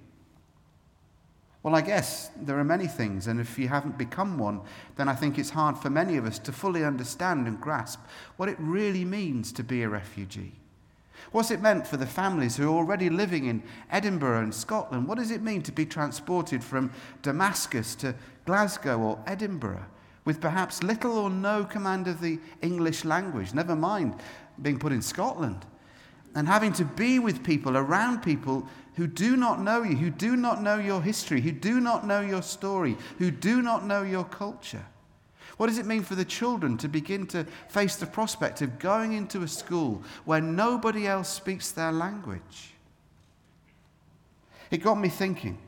Well, 1.62 1.74
I 1.74 1.82
guess 1.82 2.30
there 2.40 2.58
are 2.58 2.64
many 2.64 2.86
things, 2.86 3.26
and 3.26 3.38
if 3.38 3.58
you 3.58 3.68
haven't 3.68 3.98
become 3.98 4.38
one, 4.38 4.62
then 4.96 5.10
I 5.10 5.14
think 5.14 5.38
it's 5.38 5.50
hard 5.50 5.76
for 5.76 5.90
many 5.90 6.16
of 6.16 6.24
us 6.24 6.38
to 6.38 6.52
fully 6.52 6.82
understand 6.82 7.46
and 7.46 7.60
grasp 7.60 8.00
what 8.38 8.48
it 8.48 8.56
really 8.58 9.04
means 9.04 9.52
to 9.52 9.62
be 9.62 9.82
a 9.82 9.88
refugee. 9.90 10.59
What's 11.32 11.50
it 11.50 11.60
meant 11.60 11.86
for 11.86 11.96
the 11.96 12.06
families 12.06 12.56
who 12.56 12.64
are 12.64 12.76
already 12.76 13.08
living 13.10 13.46
in 13.46 13.62
Edinburgh 13.90 14.42
and 14.42 14.54
Scotland? 14.54 15.06
What 15.06 15.18
does 15.18 15.30
it 15.30 15.42
mean 15.42 15.62
to 15.62 15.72
be 15.72 15.86
transported 15.86 16.62
from 16.64 16.90
Damascus 17.22 17.94
to 17.96 18.14
Glasgow 18.46 18.98
or 18.98 19.18
Edinburgh 19.26 19.84
with 20.24 20.40
perhaps 20.40 20.82
little 20.82 21.16
or 21.16 21.30
no 21.30 21.64
command 21.64 22.08
of 22.08 22.20
the 22.20 22.38
English 22.62 23.04
language, 23.04 23.54
never 23.54 23.76
mind 23.76 24.14
being 24.60 24.78
put 24.78 24.92
in 24.92 25.02
Scotland? 25.02 25.64
And 26.34 26.46
having 26.46 26.72
to 26.74 26.84
be 26.84 27.18
with 27.18 27.42
people, 27.42 27.76
around 27.76 28.22
people 28.22 28.66
who 28.94 29.06
do 29.06 29.36
not 29.36 29.60
know 29.60 29.82
you, 29.82 29.96
who 29.96 30.10
do 30.10 30.36
not 30.36 30.62
know 30.62 30.78
your 30.78 31.02
history, 31.02 31.40
who 31.40 31.52
do 31.52 31.80
not 31.80 32.06
know 32.06 32.20
your 32.20 32.42
story, 32.42 32.96
who 33.18 33.30
do 33.30 33.62
not 33.62 33.84
know 33.84 34.02
your 34.02 34.24
culture. 34.24 34.84
What 35.60 35.66
does 35.66 35.76
it 35.76 35.84
mean 35.84 36.04
for 36.04 36.14
the 36.14 36.24
children 36.24 36.78
to 36.78 36.88
begin 36.88 37.26
to 37.26 37.44
face 37.68 37.96
the 37.96 38.06
prospect 38.06 38.62
of 38.62 38.78
going 38.78 39.12
into 39.12 39.42
a 39.42 39.46
school 39.46 40.02
where 40.24 40.40
nobody 40.40 41.06
else 41.06 41.28
speaks 41.28 41.70
their 41.70 41.92
language? 41.92 42.72
It 44.70 44.78
got 44.78 44.94
me 44.94 45.10
thinking 45.10 45.58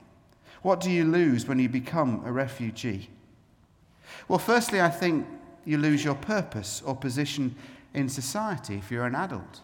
what 0.62 0.80
do 0.80 0.90
you 0.90 1.04
lose 1.04 1.46
when 1.46 1.58
you 1.58 1.68
become 1.68 2.22
a 2.24 2.32
refugee? 2.32 3.10
Well, 4.28 4.38
firstly, 4.38 4.80
I 4.80 4.88
think 4.88 5.26
you 5.66 5.76
lose 5.76 6.02
your 6.02 6.14
purpose 6.14 6.80
or 6.86 6.96
position 6.96 7.54
in 7.92 8.08
society 8.08 8.76
if 8.76 8.90
you're 8.90 9.04
an 9.04 9.14
adult. 9.14 9.60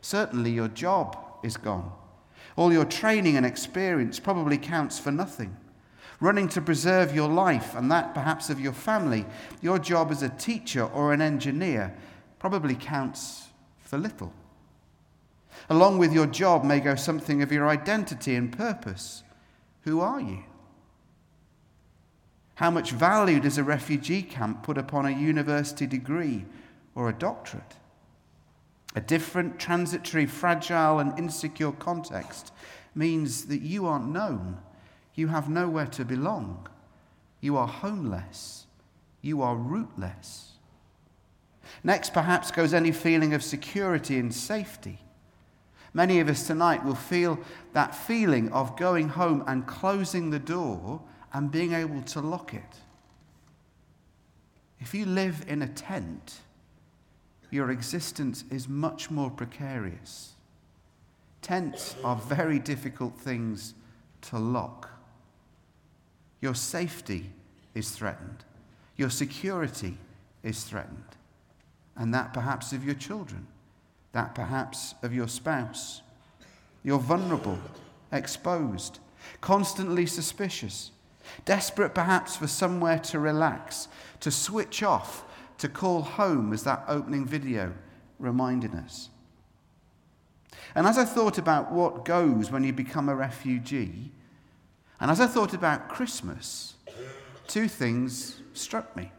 Certainly, 0.00 0.52
your 0.52 0.68
job 0.68 1.14
is 1.42 1.58
gone. 1.58 1.92
All 2.56 2.72
your 2.72 2.86
training 2.86 3.36
and 3.36 3.44
experience 3.44 4.18
probably 4.18 4.56
counts 4.56 4.98
for 4.98 5.12
nothing 5.12 5.54
running 6.20 6.48
to 6.48 6.60
preserve 6.60 7.14
your 7.14 7.28
life 7.28 7.74
and 7.74 7.90
that 7.90 8.14
perhaps 8.14 8.50
of 8.50 8.60
your 8.60 8.72
family, 8.72 9.24
your 9.62 9.78
job 9.78 10.10
as 10.10 10.22
a 10.22 10.28
teacher 10.28 10.84
or 10.84 11.12
an 11.12 11.20
engineer 11.20 11.94
probably 12.38 12.74
counts 12.74 13.48
for 13.80 13.98
little. 13.98 14.32
Along 15.70 15.98
with 15.98 16.12
your 16.12 16.26
job 16.26 16.64
may 16.64 16.80
go 16.80 16.94
something 16.94 17.42
of 17.42 17.52
your 17.52 17.68
identity 17.68 18.34
and 18.34 18.56
purpose. 18.56 19.22
Who 19.82 20.00
are 20.00 20.20
you? 20.20 20.44
How 22.56 22.70
much 22.70 22.90
value 22.90 23.38
does 23.38 23.58
a 23.58 23.64
refugee 23.64 24.22
camp 24.22 24.64
put 24.64 24.78
upon 24.78 25.06
a 25.06 25.10
university 25.10 25.86
degree 25.86 26.44
or 26.94 27.08
a 27.08 27.12
doctorate? 27.12 27.76
A 28.96 29.00
different, 29.00 29.60
transitory, 29.60 30.26
fragile, 30.26 30.98
and 30.98 31.16
insecure 31.18 31.70
context 31.72 32.52
means 32.94 33.44
that 33.44 33.60
you 33.60 33.86
aren't 33.86 34.08
known 34.08 34.58
you 35.18 35.26
have 35.26 35.50
nowhere 35.50 35.86
to 35.86 36.04
belong. 36.04 36.68
You 37.40 37.56
are 37.56 37.66
homeless. 37.66 38.66
You 39.20 39.42
are 39.42 39.56
rootless. 39.56 40.52
Next, 41.82 42.14
perhaps, 42.14 42.52
goes 42.52 42.72
any 42.72 42.92
feeling 42.92 43.34
of 43.34 43.42
security 43.42 44.18
and 44.18 44.32
safety. 44.32 45.00
Many 45.92 46.20
of 46.20 46.28
us 46.28 46.46
tonight 46.46 46.84
will 46.84 46.94
feel 46.94 47.40
that 47.72 47.96
feeling 47.96 48.52
of 48.52 48.76
going 48.76 49.08
home 49.08 49.42
and 49.48 49.66
closing 49.66 50.30
the 50.30 50.38
door 50.38 51.02
and 51.32 51.50
being 51.50 51.72
able 51.72 52.02
to 52.02 52.20
lock 52.20 52.54
it. 52.54 52.76
If 54.78 54.94
you 54.94 55.04
live 55.04 55.44
in 55.48 55.62
a 55.62 55.68
tent, 55.68 56.42
your 57.50 57.72
existence 57.72 58.44
is 58.50 58.68
much 58.68 59.10
more 59.10 59.30
precarious. 59.30 60.34
Tents 61.42 61.96
are 62.04 62.16
very 62.16 62.60
difficult 62.60 63.18
things 63.18 63.74
to 64.22 64.38
lock. 64.38 64.87
Your 66.40 66.54
safety 66.54 67.30
is 67.74 67.90
threatened. 67.90 68.44
Your 68.96 69.10
security 69.10 69.96
is 70.42 70.64
threatened. 70.64 71.16
And 71.96 72.14
that 72.14 72.32
perhaps 72.32 72.72
of 72.72 72.84
your 72.84 72.94
children, 72.94 73.46
that 74.12 74.34
perhaps 74.34 74.94
of 75.02 75.12
your 75.12 75.28
spouse. 75.28 76.02
You're 76.84 76.98
vulnerable, 76.98 77.58
exposed, 78.12 79.00
constantly 79.40 80.06
suspicious, 80.06 80.92
desperate 81.44 81.94
perhaps 81.94 82.36
for 82.36 82.46
somewhere 82.46 82.98
to 83.00 83.18
relax, 83.18 83.88
to 84.20 84.30
switch 84.30 84.82
off, 84.82 85.24
to 85.58 85.68
call 85.68 86.02
home, 86.02 86.52
as 86.52 86.62
that 86.62 86.84
opening 86.86 87.26
video 87.26 87.74
reminded 88.18 88.74
us. 88.74 89.10
And 90.74 90.86
as 90.86 90.98
I 90.98 91.04
thought 91.04 91.38
about 91.38 91.72
what 91.72 92.04
goes 92.04 92.50
when 92.50 92.62
you 92.62 92.72
become 92.72 93.08
a 93.08 93.14
refugee, 93.14 94.12
and 95.00 95.10
as 95.10 95.20
I 95.20 95.26
thought 95.26 95.54
about 95.54 95.88
Christmas, 95.88 96.74
two 97.46 97.68
things 97.68 98.40
struck 98.52 98.96
me. 98.96 99.12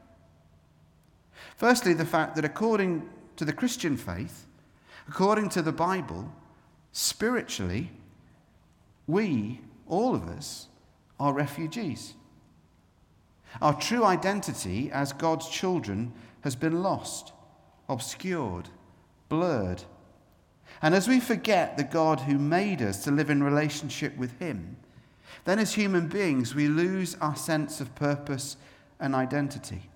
Firstly, 1.56 1.94
the 1.94 2.06
fact 2.06 2.36
that 2.36 2.46
according 2.46 3.10
to 3.38 3.46
the 3.46 3.54
Christian 3.54 3.98
faith, 3.98 4.46
according 5.08 5.50
to 5.50 5.62
the 5.62 5.72
Bible, 5.72 6.32
spiritually, 6.92 7.92
we, 9.08 9.62
all 9.88 10.16
of 10.16 10.28
us, 10.28 10.68
are 11.20 11.34
refugees. 11.34 12.14
Our 13.62 13.74
true 13.74 14.04
identity 14.06 14.92
as 14.92 15.12
God's 15.14 15.50
children 15.50 16.14
has 16.42 16.56
been 16.56 16.84
lost, 16.84 17.34
obscured, 17.90 18.70
blurred. 19.28 19.84
And 20.82 20.94
as 20.94 21.08
we 21.08 21.20
forget 21.20 21.76
the 21.76 21.84
God 21.84 22.22
who 22.22 22.38
made 22.38 22.82
us 22.82 23.04
to 23.04 23.12
live 23.12 23.30
in 23.30 23.44
relationship 23.44 24.16
with 24.18 24.38
Him, 24.40 24.78
then 25.46 25.60
as 25.60 25.74
human 25.74 26.08
beings, 26.08 26.56
we 26.56 26.68
lose 26.68 27.16
our 27.22 27.36
sense 27.36 27.82
of 27.82 27.96
purpose 27.96 28.58
and 29.00 29.16
identity. 29.16 29.90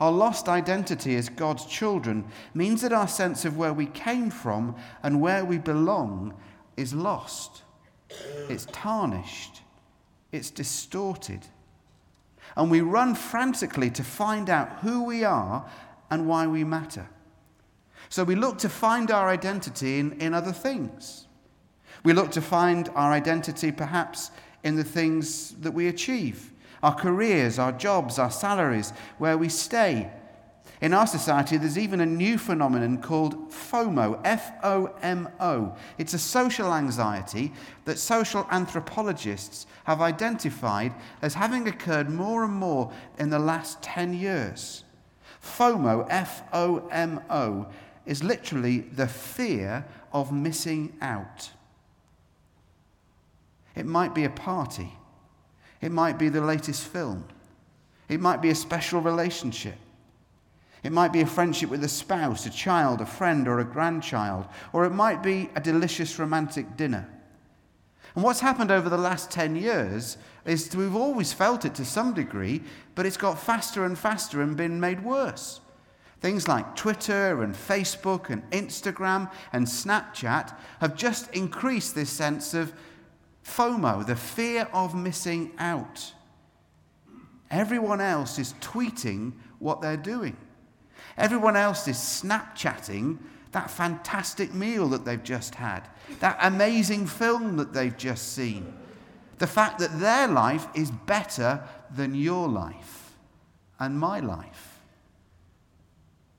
Our 0.00 0.12
lost 0.12 0.48
identity 0.48 1.16
as 1.16 1.28
God's 1.28 1.66
children 1.66 2.24
means 2.54 2.82
that 2.82 2.92
our 2.92 3.08
sense 3.08 3.44
of 3.44 3.56
where 3.56 3.72
we 3.72 3.86
came 3.86 4.30
from 4.30 4.76
and 5.02 5.20
where 5.20 5.44
we 5.44 5.58
belong 5.58 6.34
is 6.76 6.92
lost. 6.92 7.62
It's 8.48 8.66
tarnished. 8.72 9.62
It's 10.32 10.50
distorted. 10.50 11.46
And 12.56 12.70
we 12.70 12.80
run 12.80 13.14
frantically 13.14 13.90
to 13.90 14.02
find 14.02 14.50
out 14.50 14.80
who 14.80 15.04
we 15.04 15.24
are 15.24 15.68
and 16.10 16.26
why 16.26 16.46
we 16.46 16.64
matter. 16.64 17.08
So 18.08 18.24
we 18.24 18.34
look 18.34 18.58
to 18.58 18.68
find 18.68 19.10
our 19.10 19.28
identity 19.28 19.98
in, 19.98 20.20
in 20.20 20.34
other 20.34 20.52
things. 20.52 21.21
We 22.02 22.12
look 22.12 22.30
to 22.32 22.40
find 22.40 22.88
our 22.94 23.12
identity 23.12 23.72
perhaps 23.72 24.30
in 24.64 24.76
the 24.76 24.84
things 24.84 25.52
that 25.60 25.72
we 25.72 25.88
achieve 25.88 26.52
our 26.82 26.94
careers, 26.94 27.60
our 27.60 27.72
jobs, 27.72 28.18
our 28.18 28.30
salaries, 28.30 28.92
where 29.18 29.38
we 29.38 29.48
stay. 29.48 30.10
In 30.80 30.92
our 30.92 31.06
society, 31.06 31.56
there's 31.56 31.78
even 31.78 32.00
a 32.00 32.06
new 32.06 32.36
phenomenon 32.36 32.98
called 32.98 33.52
FOMO, 33.52 34.20
F 34.24 34.50
O 34.64 34.92
M 35.00 35.28
O. 35.38 35.76
It's 35.96 36.12
a 36.12 36.18
social 36.18 36.74
anxiety 36.74 37.52
that 37.84 38.00
social 38.00 38.48
anthropologists 38.50 39.66
have 39.84 40.00
identified 40.00 40.92
as 41.22 41.34
having 41.34 41.68
occurred 41.68 42.10
more 42.10 42.42
and 42.42 42.52
more 42.52 42.90
in 43.16 43.30
the 43.30 43.38
last 43.38 43.80
10 43.82 44.14
years. 44.14 44.82
FOMO, 45.40 46.04
F 46.10 46.42
O 46.52 46.88
M 46.88 47.20
O, 47.30 47.68
is 48.04 48.24
literally 48.24 48.80
the 48.80 49.06
fear 49.06 49.84
of 50.12 50.32
missing 50.32 50.96
out. 51.00 51.50
It 53.74 53.86
might 53.86 54.14
be 54.14 54.24
a 54.24 54.30
party. 54.30 54.92
It 55.80 55.92
might 55.92 56.18
be 56.18 56.28
the 56.28 56.40
latest 56.40 56.86
film. 56.86 57.24
It 58.08 58.20
might 58.20 58.42
be 58.42 58.50
a 58.50 58.54
special 58.54 59.00
relationship. 59.00 59.76
It 60.82 60.92
might 60.92 61.12
be 61.12 61.20
a 61.20 61.26
friendship 61.26 61.70
with 61.70 61.84
a 61.84 61.88
spouse, 61.88 62.44
a 62.46 62.50
child, 62.50 63.00
a 63.00 63.06
friend, 63.06 63.46
or 63.46 63.60
a 63.60 63.64
grandchild. 63.64 64.46
Or 64.72 64.84
it 64.84 64.90
might 64.90 65.22
be 65.22 65.48
a 65.54 65.60
delicious 65.60 66.18
romantic 66.18 66.76
dinner. 66.76 67.08
And 68.14 68.24
what's 68.24 68.40
happened 68.40 68.70
over 68.70 68.88
the 68.88 68.98
last 68.98 69.30
10 69.30 69.56
years 69.56 70.18
is 70.44 70.74
we've 70.76 70.96
always 70.96 71.32
felt 71.32 71.64
it 71.64 71.74
to 71.76 71.84
some 71.84 72.12
degree, 72.12 72.62
but 72.94 73.06
it's 73.06 73.16
got 73.16 73.38
faster 73.38 73.84
and 73.84 73.98
faster 73.98 74.42
and 74.42 74.56
been 74.56 74.80
made 74.80 75.02
worse. 75.02 75.60
Things 76.20 76.46
like 76.46 76.76
Twitter 76.76 77.42
and 77.42 77.54
Facebook 77.54 78.30
and 78.30 78.48
Instagram 78.50 79.30
and 79.52 79.66
Snapchat 79.66 80.54
have 80.80 80.94
just 80.94 81.32
increased 81.34 81.94
this 81.94 82.10
sense 82.10 82.54
of 82.54 82.72
FOMO, 83.44 84.06
the 84.06 84.16
fear 84.16 84.68
of 84.72 84.94
missing 84.94 85.52
out. 85.58 86.12
Everyone 87.50 88.00
else 88.00 88.38
is 88.38 88.54
tweeting 88.60 89.32
what 89.58 89.80
they're 89.80 89.96
doing. 89.96 90.36
Everyone 91.16 91.56
else 91.56 91.86
is 91.88 91.96
Snapchatting 91.96 93.18
that 93.52 93.70
fantastic 93.70 94.52
meal 94.54 94.88
that 94.88 95.04
they've 95.04 95.22
just 95.22 95.54
had, 95.54 95.82
that 96.20 96.38
amazing 96.40 97.06
film 97.06 97.56
that 97.58 97.72
they've 97.72 97.96
just 97.96 98.32
seen. 98.32 98.72
The 99.38 99.46
fact 99.46 99.78
that 99.78 100.00
their 100.00 100.26
life 100.26 100.66
is 100.74 100.90
better 100.90 101.62
than 101.94 102.14
your 102.14 102.48
life 102.48 103.12
and 103.78 103.98
my 103.98 104.20
life. 104.20 104.80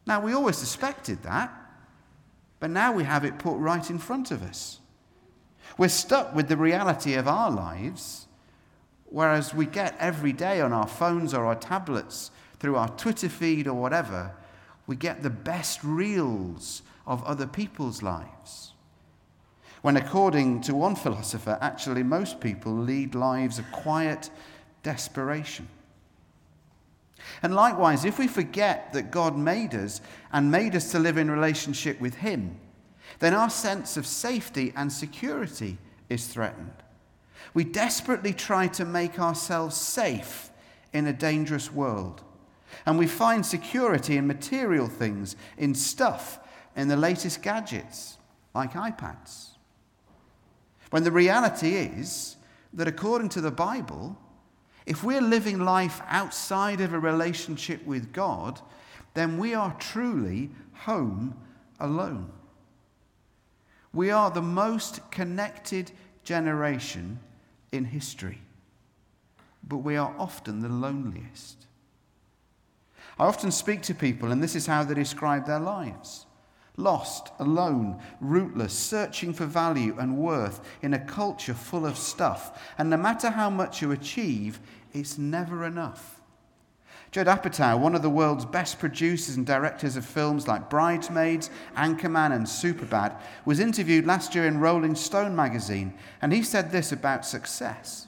Now, 0.06 0.22
we 0.22 0.34
always 0.34 0.58
suspected 0.58 1.22
that, 1.24 1.54
but 2.60 2.70
now 2.70 2.92
we 2.92 3.04
have 3.04 3.24
it 3.24 3.40
put 3.40 3.56
right 3.58 3.90
in 3.90 4.00
front 4.00 4.32
of 4.32 4.42
us. 4.42 4.80
We're 5.77 5.89
stuck 5.89 6.36
with 6.36 6.48
the 6.48 6.58
reality 6.58 7.15
of 7.15 7.27
our 7.27 7.51
lives 7.51 8.24
Whereas 9.13 9.53
we 9.53 9.68
get 9.68 9.96
every 10.00 10.34
day 10.34 10.60
on 10.60 10.74
our 10.74 10.88
phones 10.88 11.36
or 11.36 11.46
our 11.46 11.53
tablets, 11.53 12.32
through 12.58 12.77
our 12.77 12.89
Twitter 12.89 13.30
feed 13.30 13.68
or 13.68 13.75
whatever, 13.75 14.32
we 14.88 14.96
get 14.96 15.22
the 15.22 15.30
best 15.30 15.84
reels 15.84 16.82
of 17.06 17.24
other 17.24 17.46
people's 17.46 18.01
lives. 18.01 18.74
When, 19.84 19.98
according 19.98 20.62
to 20.62 20.74
one 20.74 20.96
philosopher, 20.96 21.60
actually 21.62 22.01
most 22.01 22.39
people 22.39 22.74
lead 22.75 23.13
lives 23.13 23.60
of 23.60 23.72
quiet 23.72 24.32
desperation. 24.82 25.68
And 27.44 27.53
likewise, 27.53 28.03
if 28.03 28.18
we 28.18 28.27
forget 28.27 28.94
that 28.94 29.12
God 29.12 29.38
made 29.38 29.75
us 29.75 30.01
and 30.32 30.50
made 30.50 30.75
us 30.75 30.89
to 30.92 30.98
live 30.98 31.18
in 31.18 31.30
relationship 31.30 32.01
with 32.01 32.15
Him, 32.15 32.60
then 33.20 33.34
our 33.34 33.50
sense 33.50 33.98
of 33.98 34.05
safety 34.05 34.74
and 34.75 34.91
security 34.91 35.77
is 36.10 36.27
threatened. 36.27 36.74
We 37.53 37.63
desperately 37.63 38.34
try 38.34 38.67
to 38.67 38.86
make 38.86 39.20
ourselves 39.20 39.75
safe 39.75 40.50
in 40.91 41.08
a 41.08 41.13
dangerous 41.13 41.72
world. 41.72 42.24
And 42.86 42.98
we 42.98 43.08
find 43.08 43.46
security 43.46 44.17
in 44.17 44.27
material 44.27 44.88
things, 44.88 45.36
in 45.58 45.75
stuff, 45.75 46.39
in 46.75 46.88
the 46.88 46.98
latest 46.98 47.41
gadgets, 47.41 48.17
like 48.55 48.74
iPads. 48.74 49.50
When 50.89 51.03
the 51.03 51.12
reality 51.12 51.75
is 51.75 52.38
that 52.74 52.88
according 52.88 53.29
to 53.29 53.41
the 53.41 53.51
Bible, 53.51 54.17
if 54.86 55.03
we're 55.03 55.22
living 55.22 55.60
life 55.60 56.01
outside 56.08 56.82
of 56.82 56.93
a 56.93 57.00
relationship 57.00 57.86
with 57.86 58.12
God, 58.12 58.60
then 59.13 59.38
we 59.38 59.53
are 59.53 59.75
truly 59.79 60.50
home 60.74 61.36
alone. 61.79 62.32
We 63.94 64.10
are 64.10 64.32
the 64.32 64.42
most 64.42 65.12
connected 65.12 65.92
generation 66.24 67.20
in 67.72 67.86
history, 67.86 68.40
but 69.68 69.78
we 69.78 69.96
are 69.96 70.14
often 70.18 70.62
the 70.62 70.70
loneliest. 70.70 71.68
I 73.20 73.26
often 73.26 73.52
speak 73.52 73.84
to 73.84 73.94
people, 73.94 74.32
and 74.32 74.42
this 74.42 74.56
is 74.56 74.66
how 74.66 74.84
they 74.84 74.96
describe 74.96 75.46
their 75.46 75.60
lives 75.60 76.26
lost, 76.76 77.30
alone, 77.38 78.00
rootless, 78.20 78.74
searching 78.74 79.32
for 79.32 79.46
value 79.46 79.96
and 80.00 80.18
worth 80.18 80.60
in 80.82 80.94
a 80.96 81.06
culture 81.06 81.54
full 81.54 81.86
of 81.86 81.98
stuff. 81.98 82.74
And 82.80 82.90
no 82.90 82.98
matter 82.98 83.30
how 83.30 83.50
much 83.50 83.82
you 83.82 83.92
achieve, 83.92 84.60
it's 84.92 85.18
never 85.18 85.66
enough. 85.66 86.12
Judd 87.13 87.27
Apatow, 87.27 87.79
one 87.79 87.93
of 87.93 88.01
the 88.01 88.10
world's 88.10 88.43
best 88.43 88.79
producers 88.79 89.36
and 89.38 89.46
directors 89.46 89.96
of 89.96 90.03
films 90.03 90.48
like 90.48 90.67
Bridesmaids, 90.67 91.51
Anchorman, 91.77 92.32
and 92.36 92.43
Superbad, 92.43 93.15
was 93.46 93.60
interviewed 93.60 94.08
last 94.08 94.34
year 94.34 94.48
in 94.48 94.60
Rolling 94.60 94.96
Stone 94.96 95.36
magazine, 95.36 95.93
and 96.24 96.34
he 96.34 96.41
said 96.41 96.72
this 96.72 96.91
about 96.91 97.24
success. 97.24 98.08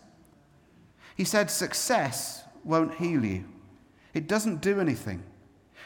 He 1.15 1.23
said, 1.23 1.51
Success 1.51 2.45
won't 2.63 2.95
heal 2.95 3.23
you, 3.23 3.45
it 4.15 4.27
doesn't 4.27 4.61
do 4.61 4.79
anything. 4.79 5.21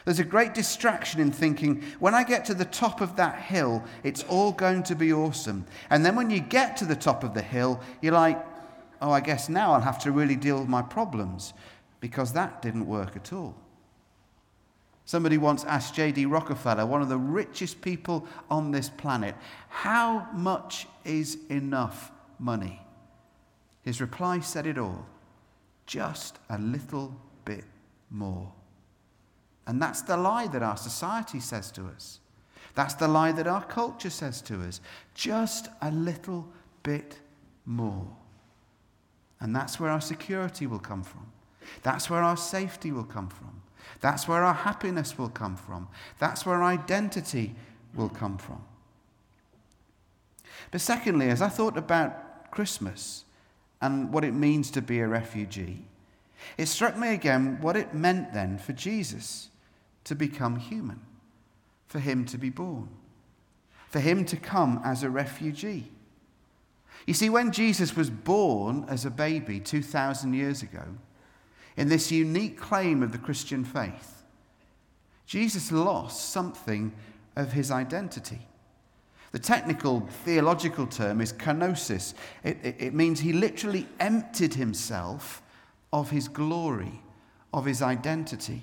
There's 0.06 0.18
a 0.18 0.24
great 0.24 0.54
distraction 0.54 1.20
in 1.20 1.30
thinking, 1.30 1.84
when 1.98 2.14
I 2.14 2.24
get 2.24 2.46
to 2.46 2.54
the 2.54 2.64
top 2.64 3.02
of 3.02 3.16
that 3.16 3.38
hill, 3.38 3.84
it's 4.02 4.22
all 4.30 4.50
going 4.50 4.82
to 4.84 4.94
be 4.94 5.12
awesome. 5.12 5.66
And 5.90 6.06
then 6.06 6.16
when 6.16 6.30
you 6.30 6.40
get 6.40 6.78
to 6.78 6.86
the 6.86 6.96
top 6.96 7.22
of 7.22 7.34
the 7.34 7.42
hill, 7.42 7.82
you're 8.00 8.14
like, 8.14 8.42
oh, 9.02 9.10
I 9.10 9.20
guess 9.20 9.50
now 9.50 9.74
I'll 9.74 9.80
have 9.82 9.98
to 10.04 10.10
really 10.10 10.36
deal 10.36 10.58
with 10.58 10.70
my 10.70 10.80
problems 10.80 11.52
because 12.00 12.32
that 12.32 12.62
didn't 12.62 12.86
work 12.86 13.16
at 13.16 13.32
all. 13.32 13.54
Somebody 15.04 15.38
once 15.38 15.64
asked 15.64 15.94
J.D. 15.94 16.26
Rockefeller, 16.26 16.86
one 16.86 17.02
of 17.02 17.08
the 17.08 17.18
richest 17.18 17.80
people 17.80 18.26
on 18.48 18.70
this 18.70 18.88
planet, 18.88 19.34
how 19.68 20.28
much 20.32 20.86
is 21.04 21.38
enough 21.48 22.12
money? 22.38 22.80
His 23.82 24.00
reply 24.00 24.40
said 24.40 24.66
it 24.66 24.78
all 24.78 25.06
just 25.86 26.38
a 26.48 26.58
little 26.58 27.12
bit 27.44 27.64
more. 28.10 28.52
And 29.66 29.82
that's 29.82 30.02
the 30.02 30.16
lie 30.16 30.46
that 30.46 30.62
our 30.62 30.76
society 30.76 31.40
says 31.40 31.72
to 31.72 31.86
us. 31.88 32.20
That's 32.76 32.94
the 32.94 33.08
lie 33.08 33.32
that 33.32 33.48
our 33.48 33.64
culture 33.64 34.10
says 34.10 34.40
to 34.42 34.62
us. 34.62 34.80
Just 35.14 35.68
a 35.82 35.90
little 35.90 36.46
bit 36.84 37.18
more. 37.66 38.06
And 39.40 39.56
that's 39.56 39.80
where 39.80 39.90
our 39.90 40.00
security 40.00 40.68
will 40.68 40.78
come 40.78 41.02
from. 41.02 41.26
That's 41.82 42.10
where 42.10 42.22
our 42.22 42.36
safety 42.36 42.92
will 42.92 43.04
come 43.04 43.28
from. 43.28 43.62
That's 44.00 44.26
where 44.26 44.44
our 44.44 44.54
happiness 44.54 45.18
will 45.18 45.28
come 45.28 45.56
from. 45.56 45.88
That's 46.18 46.46
where 46.46 46.62
identity 46.62 47.54
will 47.94 48.08
come 48.08 48.38
from. 48.38 48.62
But 50.70 50.80
secondly, 50.80 51.28
as 51.28 51.42
I 51.42 51.48
thought 51.48 51.76
about 51.76 52.50
Christmas 52.50 53.24
and 53.80 54.12
what 54.12 54.24
it 54.24 54.32
means 54.32 54.70
to 54.72 54.82
be 54.82 55.00
a 55.00 55.08
refugee, 55.08 55.84
it 56.56 56.66
struck 56.66 56.96
me 56.96 57.12
again 57.12 57.58
what 57.60 57.76
it 57.76 57.94
meant 57.94 58.32
then 58.32 58.58
for 58.58 58.72
Jesus 58.72 59.48
to 60.04 60.14
become 60.14 60.56
human, 60.56 61.00
for 61.86 61.98
him 61.98 62.24
to 62.26 62.38
be 62.38 62.50
born, 62.50 62.88
for 63.88 64.00
him 64.00 64.24
to 64.26 64.36
come 64.36 64.80
as 64.84 65.02
a 65.02 65.10
refugee. 65.10 65.90
You 67.06 67.14
see, 67.14 67.30
when 67.30 67.52
Jesus 67.52 67.96
was 67.96 68.10
born 68.10 68.84
as 68.88 69.04
a 69.04 69.10
baby 69.10 69.60
2,000 69.60 70.34
years 70.34 70.62
ago, 70.62 70.84
in 71.80 71.88
this 71.88 72.12
unique 72.12 72.60
claim 72.60 73.02
of 73.02 73.10
the 73.10 73.16
Christian 73.16 73.64
faith, 73.64 74.22
Jesus 75.24 75.72
lost 75.72 76.28
something 76.28 76.92
of 77.36 77.52
his 77.52 77.70
identity. 77.70 78.46
The 79.32 79.38
technical 79.38 80.00
theological 80.26 80.86
term 80.86 81.22
is 81.22 81.32
kenosis. 81.32 82.12
It, 82.44 82.58
it, 82.62 82.76
it, 82.78 82.94
means 82.94 83.20
he 83.20 83.32
literally 83.32 83.88
emptied 83.98 84.52
himself 84.52 85.40
of 85.90 86.10
his 86.10 86.28
glory, 86.28 87.00
of 87.54 87.64
his 87.64 87.80
identity 87.80 88.62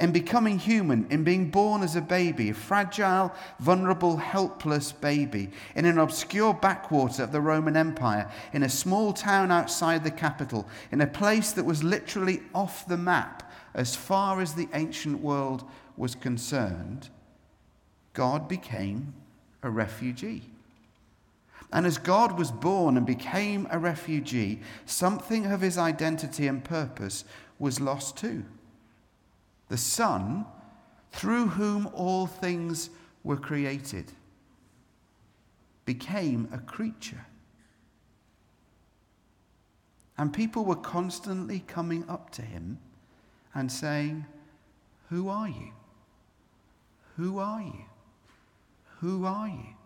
in 0.00 0.12
becoming 0.12 0.58
human, 0.58 1.06
in 1.10 1.22
being 1.22 1.50
born 1.50 1.82
as 1.82 1.94
a 1.94 2.00
baby, 2.00 2.48
a 2.48 2.54
fragile, 2.54 3.32
vulnerable, 3.58 4.16
helpless 4.16 4.92
baby, 4.92 5.50
in 5.74 5.84
an 5.84 5.98
obscure 5.98 6.54
backwater 6.54 7.22
of 7.22 7.32
the 7.32 7.40
Roman 7.40 7.76
Empire, 7.76 8.30
in 8.54 8.62
a 8.62 8.68
small 8.68 9.12
town 9.12 9.52
outside 9.52 10.02
the 10.02 10.10
capital, 10.10 10.66
in 10.90 11.02
a 11.02 11.06
place 11.06 11.52
that 11.52 11.66
was 11.66 11.84
literally 11.84 12.40
off 12.54 12.88
the 12.88 12.96
map 12.96 13.52
as 13.74 13.94
far 13.94 14.40
as 14.40 14.54
the 14.54 14.68
ancient 14.72 15.20
world 15.20 15.64
was 15.98 16.14
concerned, 16.14 17.10
God 18.14 18.48
became 18.48 19.12
a 19.62 19.68
refugee. 19.68 20.44
And 21.72 21.86
as 21.86 21.98
God 21.98 22.38
was 22.38 22.50
born 22.50 22.96
and 22.96 23.06
became 23.06 23.68
a 23.70 23.78
refugee, 23.78 24.60
something 24.86 25.46
of 25.46 25.60
his 25.60 25.76
identity 25.76 26.48
and 26.48 26.64
purpose 26.64 27.24
was 27.58 27.80
lost 27.80 28.16
too 28.16 28.44
the 29.70 29.76
Son, 29.76 30.44
through 31.12 31.46
whom 31.46 31.88
all 31.94 32.26
things 32.26 32.90
were 33.22 33.36
created, 33.36 34.12
became 35.86 36.48
a 36.52 36.58
creature. 36.58 37.24
And 40.18 40.32
people 40.32 40.64
were 40.64 40.74
constantly 40.74 41.60
coming 41.60 42.04
up 42.08 42.30
to 42.30 42.42
him 42.42 42.78
and 43.54 43.70
saying, 43.70 44.26
Who 45.08 45.28
are 45.28 45.48
you? 45.48 45.70
Who 47.16 47.38
are 47.38 47.62
you? 47.62 47.84
Who 49.00 49.24
are 49.24 49.48
you? 49.48 49.76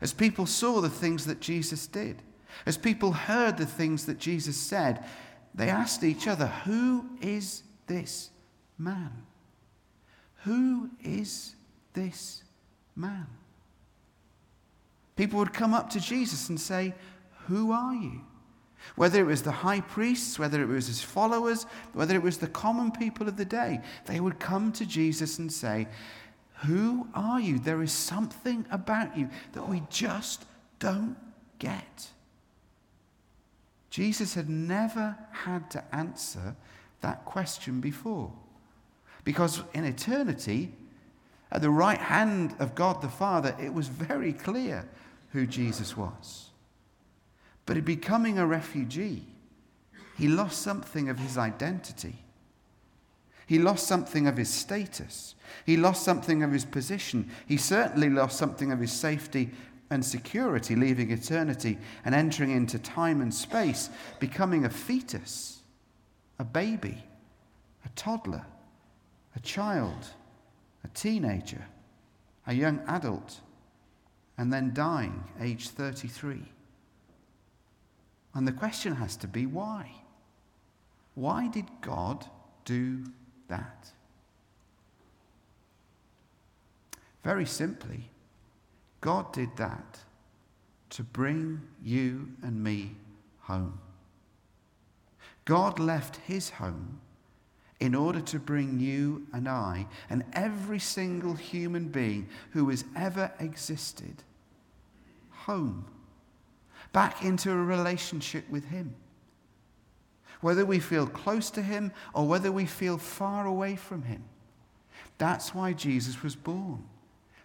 As 0.00 0.12
people 0.12 0.46
saw 0.46 0.80
the 0.80 0.88
things 0.88 1.26
that 1.26 1.40
Jesus 1.40 1.86
did, 1.88 2.22
as 2.64 2.76
people 2.76 3.12
heard 3.12 3.58
the 3.58 3.66
things 3.66 4.06
that 4.06 4.18
Jesus 4.18 4.56
said, 4.56 5.04
they 5.52 5.68
asked 5.68 6.04
each 6.04 6.28
other, 6.28 6.46
Who 6.46 7.06
is 7.20 7.64
this 7.86 8.30
man? 8.78 9.24
Who 10.44 10.90
is 11.02 11.54
this 11.92 12.42
man? 12.94 13.26
People 15.16 15.38
would 15.38 15.52
come 15.52 15.74
up 15.74 15.90
to 15.90 16.00
Jesus 16.00 16.48
and 16.48 16.60
say, 16.60 16.94
Who 17.46 17.72
are 17.72 17.94
you? 17.94 18.22
Whether 18.96 19.20
it 19.20 19.26
was 19.26 19.42
the 19.42 19.50
high 19.50 19.80
priests, 19.80 20.38
whether 20.38 20.60
it 20.62 20.68
was 20.68 20.86
his 20.86 21.02
followers, 21.02 21.64
whether 21.94 22.14
it 22.14 22.22
was 22.22 22.38
the 22.38 22.46
common 22.46 22.90
people 22.90 23.28
of 23.28 23.36
the 23.36 23.44
day, 23.44 23.80
they 24.06 24.20
would 24.20 24.38
come 24.38 24.72
to 24.72 24.84
Jesus 24.84 25.38
and 25.38 25.50
say, 25.50 25.88
Who 26.66 27.08
are 27.14 27.40
you? 27.40 27.58
There 27.58 27.82
is 27.82 27.92
something 27.92 28.66
about 28.70 29.16
you 29.16 29.30
that 29.52 29.68
we 29.68 29.82
just 29.88 30.44
don't 30.78 31.16
get. 31.58 32.08
Jesus 33.88 34.34
had 34.34 34.50
never 34.50 35.16
had 35.30 35.70
to 35.70 35.84
answer 35.94 36.56
that 37.00 37.24
question 37.24 37.80
before. 37.80 38.32
Because 39.24 39.62
in 39.72 39.84
eternity, 39.84 40.72
at 41.50 41.62
the 41.62 41.70
right 41.70 41.98
hand 41.98 42.54
of 42.58 42.74
God 42.74 43.00
the 43.00 43.08
Father, 43.08 43.56
it 43.60 43.72
was 43.72 43.88
very 43.88 44.32
clear 44.32 44.86
who 45.32 45.46
Jesus 45.46 45.96
was. 45.96 46.50
But 47.66 47.78
in 47.78 47.84
becoming 47.84 48.38
a 48.38 48.46
refugee, 48.46 49.24
he 50.16 50.28
lost 50.28 50.62
something 50.62 51.08
of 51.08 51.18
his 51.18 51.38
identity. 51.38 52.16
He 53.46 53.58
lost 53.58 53.86
something 53.86 54.26
of 54.26 54.36
his 54.36 54.48
status. 54.48 55.34
He 55.66 55.76
lost 55.76 56.02
something 56.02 56.42
of 56.42 56.52
his 56.52 56.64
position. 56.64 57.30
He 57.46 57.56
certainly 57.56 58.10
lost 58.10 58.38
something 58.38 58.72
of 58.72 58.80
his 58.80 58.92
safety 58.92 59.50
and 59.90 60.04
security, 60.04 60.76
leaving 60.76 61.10
eternity 61.10 61.78
and 62.04 62.14
entering 62.14 62.50
into 62.50 62.78
time 62.78 63.20
and 63.20 63.32
space, 63.32 63.90
becoming 64.18 64.64
a 64.64 64.70
fetus, 64.70 65.60
a 66.38 66.44
baby, 66.44 67.04
a 67.84 67.88
toddler, 67.90 68.44
a 69.34 69.40
child, 69.40 70.08
a 70.84 70.88
teenager, 70.88 71.66
a 72.46 72.54
young 72.54 72.80
adult, 72.86 73.40
and 74.36 74.52
then 74.52 74.74
dying, 74.74 75.24
age 75.40 75.68
33. 75.68 76.42
And 78.34 78.46
the 78.46 78.52
question 78.52 78.96
has 78.96 79.16
to 79.16 79.28
be 79.28 79.46
why? 79.46 79.90
Why 81.14 81.48
did 81.48 81.66
God 81.80 82.26
do 82.64 83.04
that? 83.48 83.90
Very 87.22 87.46
simply, 87.46 88.10
God 89.00 89.32
did 89.32 89.56
that 89.56 90.00
to 90.90 91.02
bring 91.02 91.60
you 91.82 92.28
and 92.42 92.62
me 92.62 92.92
home. 93.40 93.78
God 95.44 95.78
left 95.78 96.16
his 96.16 96.50
home 96.50 97.00
in 97.84 97.94
order 97.94 98.20
to 98.22 98.38
bring 98.38 98.80
you 98.80 99.26
and 99.34 99.46
I 99.46 99.86
and 100.08 100.24
every 100.32 100.78
single 100.78 101.34
human 101.34 101.88
being 101.88 102.26
who 102.52 102.70
has 102.70 102.82
ever 102.96 103.30
existed 103.38 104.22
home, 105.30 105.84
back 106.94 107.22
into 107.22 107.50
a 107.50 107.56
relationship 107.56 108.48
with 108.48 108.64
him. 108.64 108.94
Whether 110.40 110.64
we 110.64 110.78
feel 110.80 111.06
close 111.06 111.50
to 111.50 111.60
him 111.60 111.92
or 112.14 112.26
whether 112.26 112.50
we 112.50 112.64
feel 112.64 112.96
far 112.96 113.46
away 113.46 113.76
from 113.76 114.04
him. 114.04 114.24
That's 115.18 115.54
why 115.54 115.74
Jesus 115.74 116.22
was 116.22 116.36
born. 116.36 116.84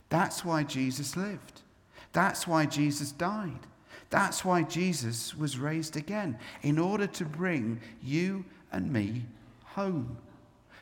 That's 0.07 0.45
why 0.45 0.63
Jesus 0.63 1.17
lived. 1.17 1.63
That's 2.13 2.47
why 2.47 2.65
Jesus 2.65 3.11
died. 3.11 3.67
That's 4.09 4.45
why 4.45 4.63
Jesus 4.63 5.35
was 5.35 5.59
raised 5.59 5.97
again, 5.97 6.39
in 6.61 6.79
order 6.79 7.07
to 7.07 7.25
bring 7.25 7.81
you 8.01 8.45
and 8.71 8.93
me 8.93 9.25
home, 9.65 10.17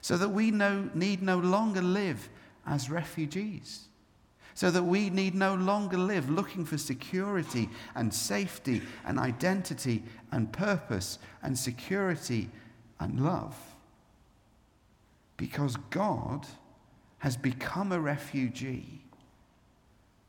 so 0.07 0.15
that 0.15 0.29
we 0.29 0.51
no, 0.51 0.89
need 0.93 1.21
no 1.21 1.37
longer 1.37 1.81
live 1.81 2.29
as 2.65 2.89
refugees, 2.89 3.89
so 4.53 4.71
that 4.71 4.83
we 4.83 5.09
need 5.09 5.35
no 5.35 5.53
longer 5.53 5.97
live 5.97 6.29
looking 6.29 6.63
for 6.63 6.77
security 6.77 7.67
and 7.93 8.13
safety 8.13 8.81
and 9.05 9.19
identity 9.19 10.01
and 10.31 10.49
purpose 10.53 11.19
and 11.43 11.59
security 11.59 12.49
and 13.01 13.19
love. 13.19 13.57
Because 15.35 15.75
God 15.89 16.47
has 17.17 17.35
become 17.35 17.91
a 17.91 17.99
refugee 17.99 19.01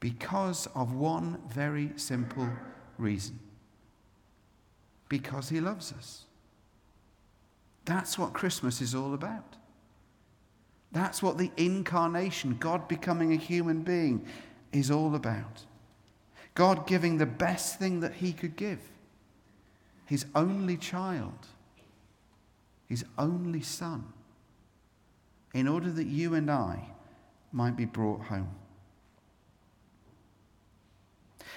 because 0.00 0.66
of 0.74 0.92
one 0.92 1.40
very 1.48 1.92
simple 1.94 2.48
reason 2.98 3.38
because 5.08 5.48
he 5.48 5.60
loves 5.60 5.92
us. 5.92 6.24
That's 7.84 8.18
what 8.18 8.32
Christmas 8.32 8.80
is 8.80 8.92
all 8.92 9.14
about. 9.14 9.54
That's 10.92 11.22
what 11.22 11.38
the 11.38 11.50
incarnation, 11.56 12.56
God 12.58 12.88
becoming 12.88 13.32
a 13.32 13.36
human 13.36 13.82
being, 13.82 14.24
is 14.72 14.90
all 14.90 15.14
about. 15.14 15.64
God 16.54 16.86
giving 16.86 17.18
the 17.18 17.26
best 17.26 17.78
thing 17.78 18.00
that 18.00 18.14
he 18.14 18.32
could 18.32 18.56
give 18.56 18.80
his 20.06 20.24
only 20.34 20.78
child, 20.78 21.46
his 22.88 23.04
only 23.18 23.60
son, 23.60 24.10
in 25.52 25.68
order 25.68 25.90
that 25.90 26.06
you 26.06 26.32
and 26.32 26.50
I 26.50 26.88
might 27.52 27.76
be 27.76 27.84
brought 27.84 28.22
home. 28.22 28.48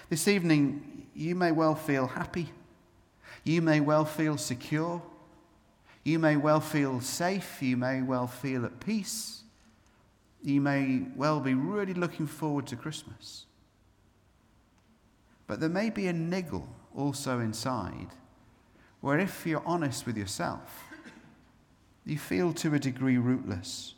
This 0.10 0.28
evening, 0.28 1.08
you 1.16 1.34
may 1.34 1.54
well 1.54 1.76
feel 1.76 2.08
happy. 2.08 2.50
You 3.46 3.62
may 3.62 3.80
well 3.80 4.04
feel 4.04 4.38
secure. 4.38 5.02
You 6.04 6.20
may 6.20 6.36
well 6.36 6.60
feel 6.60 7.00
safe. 7.02 7.62
You 7.62 7.78
may 7.78 8.02
well 8.02 8.28
feel 8.28 8.66
at 8.66 8.80
peace. 8.80 9.42
You 10.44 10.62
may 10.62 11.04
well 11.16 11.40
be 11.40 11.54
really 11.54 11.94
looking 11.94 12.28
forward 12.28 12.68
to 12.68 12.76
Christmas. 12.76 13.46
But 15.46 15.60
there 15.60 15.70
may 15.70 15.90
be 15.90 16.08
a 16.08 16.14
niggle 16.14 16.68
also 16.96 17.40
inside 17.40 18.08
where, 19.02 19.20
if 19.20 19.46
you're 19.46 19.64
honest 19.66 20.06
with 20.06 20.18
yourself, 20.18 20.86
you 22.06 22.18
feel 22.18 22.54
to 22.54 22.74
a 22.74 22.80
degree 22.80 23.18
rootless, 23.18 23.96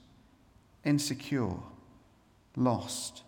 insecure, 0.84 1.56
lost. 2.56 3.24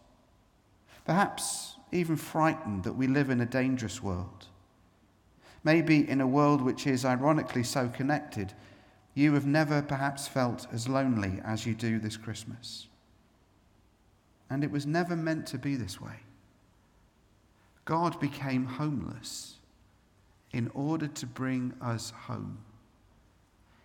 Perhaps 1.05 1.75
even 1.91 2.15
frightened 2.15 2.83
that 2.83 2.93
we 2.93 3.07
live 3.07 3.29
in 3.29 3.41
a 3.41 3.45
dangerous 3.45 4.01
world. 4.01 4.47
Maybe 5.65 6.09
in 6.09 6.21
a 6.21 6.27
world 6.27 6.61
which 6.61 6.87
is 6.87 7.03
ironically 7.03 7.63
so 7.63 7.89
connected, 7.89 8.53
you 9.13 9.33
have 9.33 9.45
never 9.45 9.81
perhaps 9.81 10.29
felt 10.29 10.65
as 10.71 10.87
lonely 10.87 11.41
as 11.43 11.65
you 11.65 11.73
do 11.73 11.99
this 11.99 12.15
Christmas. 12.15 12.87
And 14.49 14.63
it 14.63 14.71
was 14.71 14.85
never 14.85 15.17
meant 15.17 15.45
to 15.47 15.57
be 15.57 15.75
this 15.75 15.99
way. 15.99 16.21
God 17.83 18.17
became 18.21 18.65
homeless 18.65 19.55
in 20.53 20.71
order 20.73 21.07
to 21.07 21.25
bring 21.25 21.73
us 21.81 22.11
home. 22.11 22.59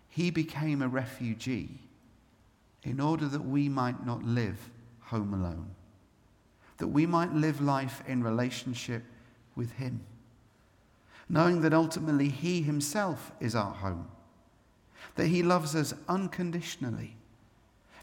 He 0.07 0.31
became 0.31 0.81
a 0.81 0.87
refugee 0.87 1.79
in 2.83 3.01
order 3.01 3.27
that 3.27 3.45
we 3.45 3.67
might 3.67 4.05
not 4.05 4.23
live 4.23 4.69
home 5.01 5.33
alone 5.33 5.75
that 6.81 6.87
we 6.87 7.05
might 7.05 7.31
live 7.31 7.61
life 7.61 8.01
in 8.07 8.23
relationship 8.23 9.03
with 9.55 9.71
Him, 9.73 10.01
knowing 11.31 11.61
that 11.61 11.73
ultimately 11.73 12.27
He 12.27 12.61
Himself 12.61 13.31
is 13.39 13.55
our 13.55 13.73
home, 13.73 14.05
that 15.15 15.27
He 15.27 15.41
loves 15.41 15.75
us 15.75 15.93
unconditionally, 16.09 17.15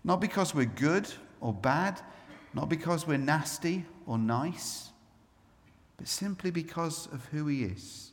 not 0.02 0.18
because 0.18 0.54
we're 0.54 0.64
good 0.64 1.06
or 1.42 1.52
bad, 1.52 2.00
not 2.54 2.70
because 2.70 3.06
we're 3.06 3.18
nasty 3.18 3.84
or 4.06 4.16
nice, 4.16 4.88
but 5.98 6.08
simply 6.08 6.50
because 6.50 7.06
of 7.12 7.26
who 7.26 7.46
He 7.48 7.64
is. 7.64 8.12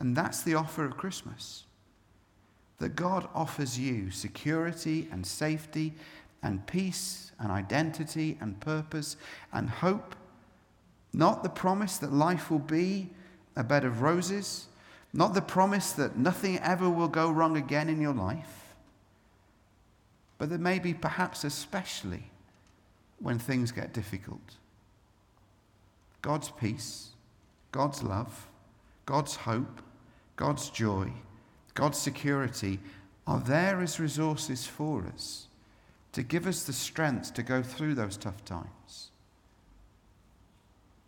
And 0.00 0.16
that's 0.16 0.42
the 0.42 0.56
offer 0.56 0.84
of 0.84 0.96
Christmas. 0.96 1.62
That 2.78 2.96
God 2.96 3.28
offers 3.34 3.78
you 3.78 4.10
security 4.10 5.06
and 5.12 5.24
safety 5.24 5.94
and 6.42 6.66
peace 6.66 7.30
and 7.38 7.52
identity 7.52 8.36
and 8.40 8.58
purpose 8.60 9.16
and 9.52 9.70
hope. 9.70 10.16
Not 11.12 11.44
the 11.44 11.48
promise 11.48 11.98
that 11.98 12.12
life 12.12 12.50
will 12.50 12.58
be 12.58 13.10
a 13.56 13.64
bed 13.64 13.84
of 13.84 14.02
roses, 14.02 14.66
not 15.12 15.34
the 15.34 15.42
promise 15.42 15.92
that 15.92 16.16
nothing 16.16 16.58
ever 16.58 16.88
will 16.88 17.08
go 17.08 17.30
wrong 17.30 17.56
again 17.56 17.88
in 17.88 18.00
your 18.00 18.14
life, 18.14 18.74
but 20.38 20.50
that 20.50 20.60
maybe, 20.60 20.92
perhaps 20.92 21.44
especially, 21.44 22.30
when 23.18 23.38
things 23.38 23.72
get 23.72 23.94
difficult. 23.94 24.56
God's 26.20 26.50
peace, 26.50 27.10
God's 27.72 28.02
love, 28.02 28.48
God's 29.06 29.36
hope, 29.36 29.80
God's 30.36 30.68
joy, 30.68 31.10
God's 31.74 31.98
security 31.98 32.78
are 33.26 33.40
there 33.40 33.80
as 33.80 33.98
resources 33.98 34.66
for 34.66 35.04
us 35.06 35.46
to 36.12 36.22
give 36.22 36.46
us 36.46 36.64
the 36.64 36.72
strength 36.72 37.34
to 37.34 37.42
go 37.42 37.62
through 37.62 37.94
those 37.94 38.16
tough 38.16 38.44
times. 38.44 39.10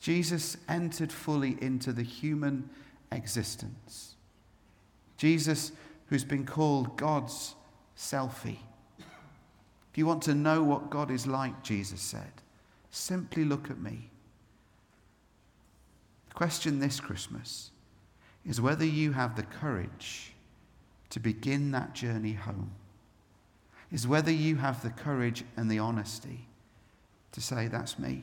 Jesus 0.00 0.56
entered 0.68 1.12
fully 1.12 1.56
into 1.60 1.92
the 1.92 2.02
human 2.02 2.68
existence. 3.10 4.14
Jesus, 5.16 5.72
who's 6.06 6.24
been 6.24 6.46
called 6.46 6.96
God's 6.96 7.54
selfie. 7.96 8.58
If 8.98 9.96
you 9.96 10.06
want 10.06 10.22
to 10.24 10.34
know 10.34 10.62
what 10.62 10.90
God 10.90 11.10
is 11.10 11.26
like, 11.26 11.62
Jesus 11.62 12.00
said, 12.00 12.30
simply 12.90 13.44
look 13.44 13.70
at 13.70 13.80
me. 13.80 14.10
The 16.28 16.34
question 16.34 16.78
this 16.78 17.00
Christmas 17.00 17.70
is 18.46 18.60
whether 18.60 18.84
you 18.84 19.12
have 19.12 19.34
the 19.34 19.42
courage 19.42 20.32
to 21.10 21.20
begin 21.20 21.72
that 21.72 21.94
journey 21.94 22.34
home 22.34 22.70
is 23.90 24.06
whether 24.06 24.30
you 24.30 24.56
have 24.56 24.82
the 24.82 24.90
courage 24.90 25.44
and 25.56 25.70
the 25.70 25.78
honesty 25.78 26.46
to 27.32 27.40
say, 27.40 27.68
That's 27.68 27.98
me. 27.98 28.22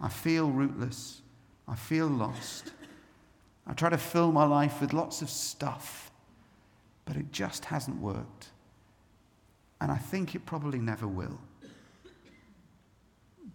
I 0.00 0.08
feel 0.08 0.50
rootless. 0.50 1.22
I 1.66 1.74
feel 1.74 2.06
lost. 2.06 2.72
I 3.66 3.74
try 3.74 3.90
to 3.90 3.98
fill 3.98 4.32
my 4.32 4.44
life 4.44 4.80
with 4.80 4.92
lots 4.92 5.20
of 5.20 5.28
stuff, 5.28 6.10
but 7.04 7.16
it 7.16 7.32
just 7.32 7.66
hasn't 7.66 8.00
worked. 8.00 8.48
And 9.80 9.92
I 9.92 9.96
think 9.96 10.34
it 10.34 10.46
probably 10.46 10.78
never 10.78 11.06
will. 11.06 11.38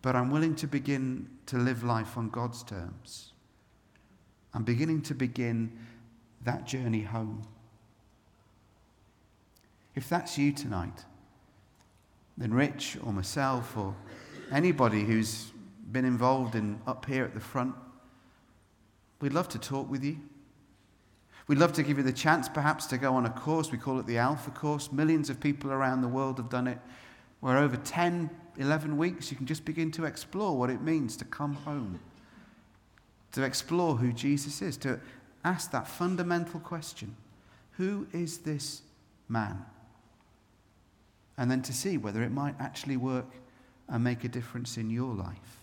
But 0.01 0.15
I'm 0.15 0.29
willing 0.29 0.55
to 0.55 0.67
begin 0.67 1.27
to 1.47 1.57
live 1.57 1.83
life 1.83 2.17
on 2.17 2.29
God's 2.29 2.61
terms. 2.61 3.31
I'm 4.53 4.63
beginning 4.63 5.01
to 5.03 5.15
begin 5.15 5.71
that 6.43 6.67
journey 6.67 7.01
home. 7.01 7.47
If 9.95 10.09
that's 10.09 10.37
you 10.37 10.51
tonight, 10.51 11.05
then 12.37 12.53
Rich 12.53 12.97
or 13.03 13.13
myself 13.13 13.77
or 13.77 13.95
anybody 14.51 15.03
who's 15.03 15.52
been 15.93 16.05
involved 16.05 16.55
in 16.55 16.81
up 16.85 17.05
here 17.05 17.23
at 17.23 17.33
the 17.33 17.39
front, 17.39 17.75
we'd 19.21 19.33
love 19.33 19.47
to 19.49 19.59
talk 19.59 19.89
with 19.89 20.03
you. 20.03 20.17
We'd 21.47 21.59
love 21.59 21.73
to 21.73 21.83
give 21.83 21.97
you 21.97 22.03
the 22.03 22.13
chance 22.13 22.49
perhaps 22.49 22.85
to 22.87 22.97
go 22.97 23.15
on 23.15 23.25
a 23.25 23.29
course. 23.29 23.71
We 23.71 23.77
call 23.77 23.99
it 23.99 24.07
the 24.07 24.17
Alpha 24.17 24.51
Course. 24.51 24.91
Millions 24.91 25.29
of 25.29 25.39
people 25.39 25.71
around 25.71 26.01
the 26.01 26.07
world 26.07 26.37
have 26.37 26.49
done 26.49 26.67
it, 26.67 26.79
where 27.41 27.57
over 27.57 27.75
10, 27.75 28.29
11 28.57 28.97
weeks 28.97 29.29
you 29.29 29.37
can 29.37 29.45
just 29.45 29.65
begin 29.65 29.91
to 29.91 30.05
explore 30.05 30.57
what 30.57 30.69
it 30.69 30.81
means 30.81 31.17
to 31.17 31.25
come 31.25 31.53
home, 31.53 31.99
to 33.33 33.43
explore 33.43 33.97
who 33.97 34.13
Jesus 34.13 34.61
is, 34.61 34.77
to 34.77 34.99
ask 35.43 35.71
that 35.71 35.87
fundamental 35.87 36.59
question 36.59 37.15
Who 37.71 38.07
is 38.13 38.39
this 38.39 38.81
man? 39.27 39.65
And 41.37 41.51
then 41.51 41.61
to 41.63 41.73
see 41.73 41.97
whether 41.97 42.23
it 42.23 42.31
might 42.31 42.55
actually 42.59 42.97
work 42.97 43.29
and 43.89 44.03
make 44.03 44.23
a 44.23 44.29
difference 44.29 44.77
in 44.77 44.89
your 44.89 45.13
life. 45.13 45.62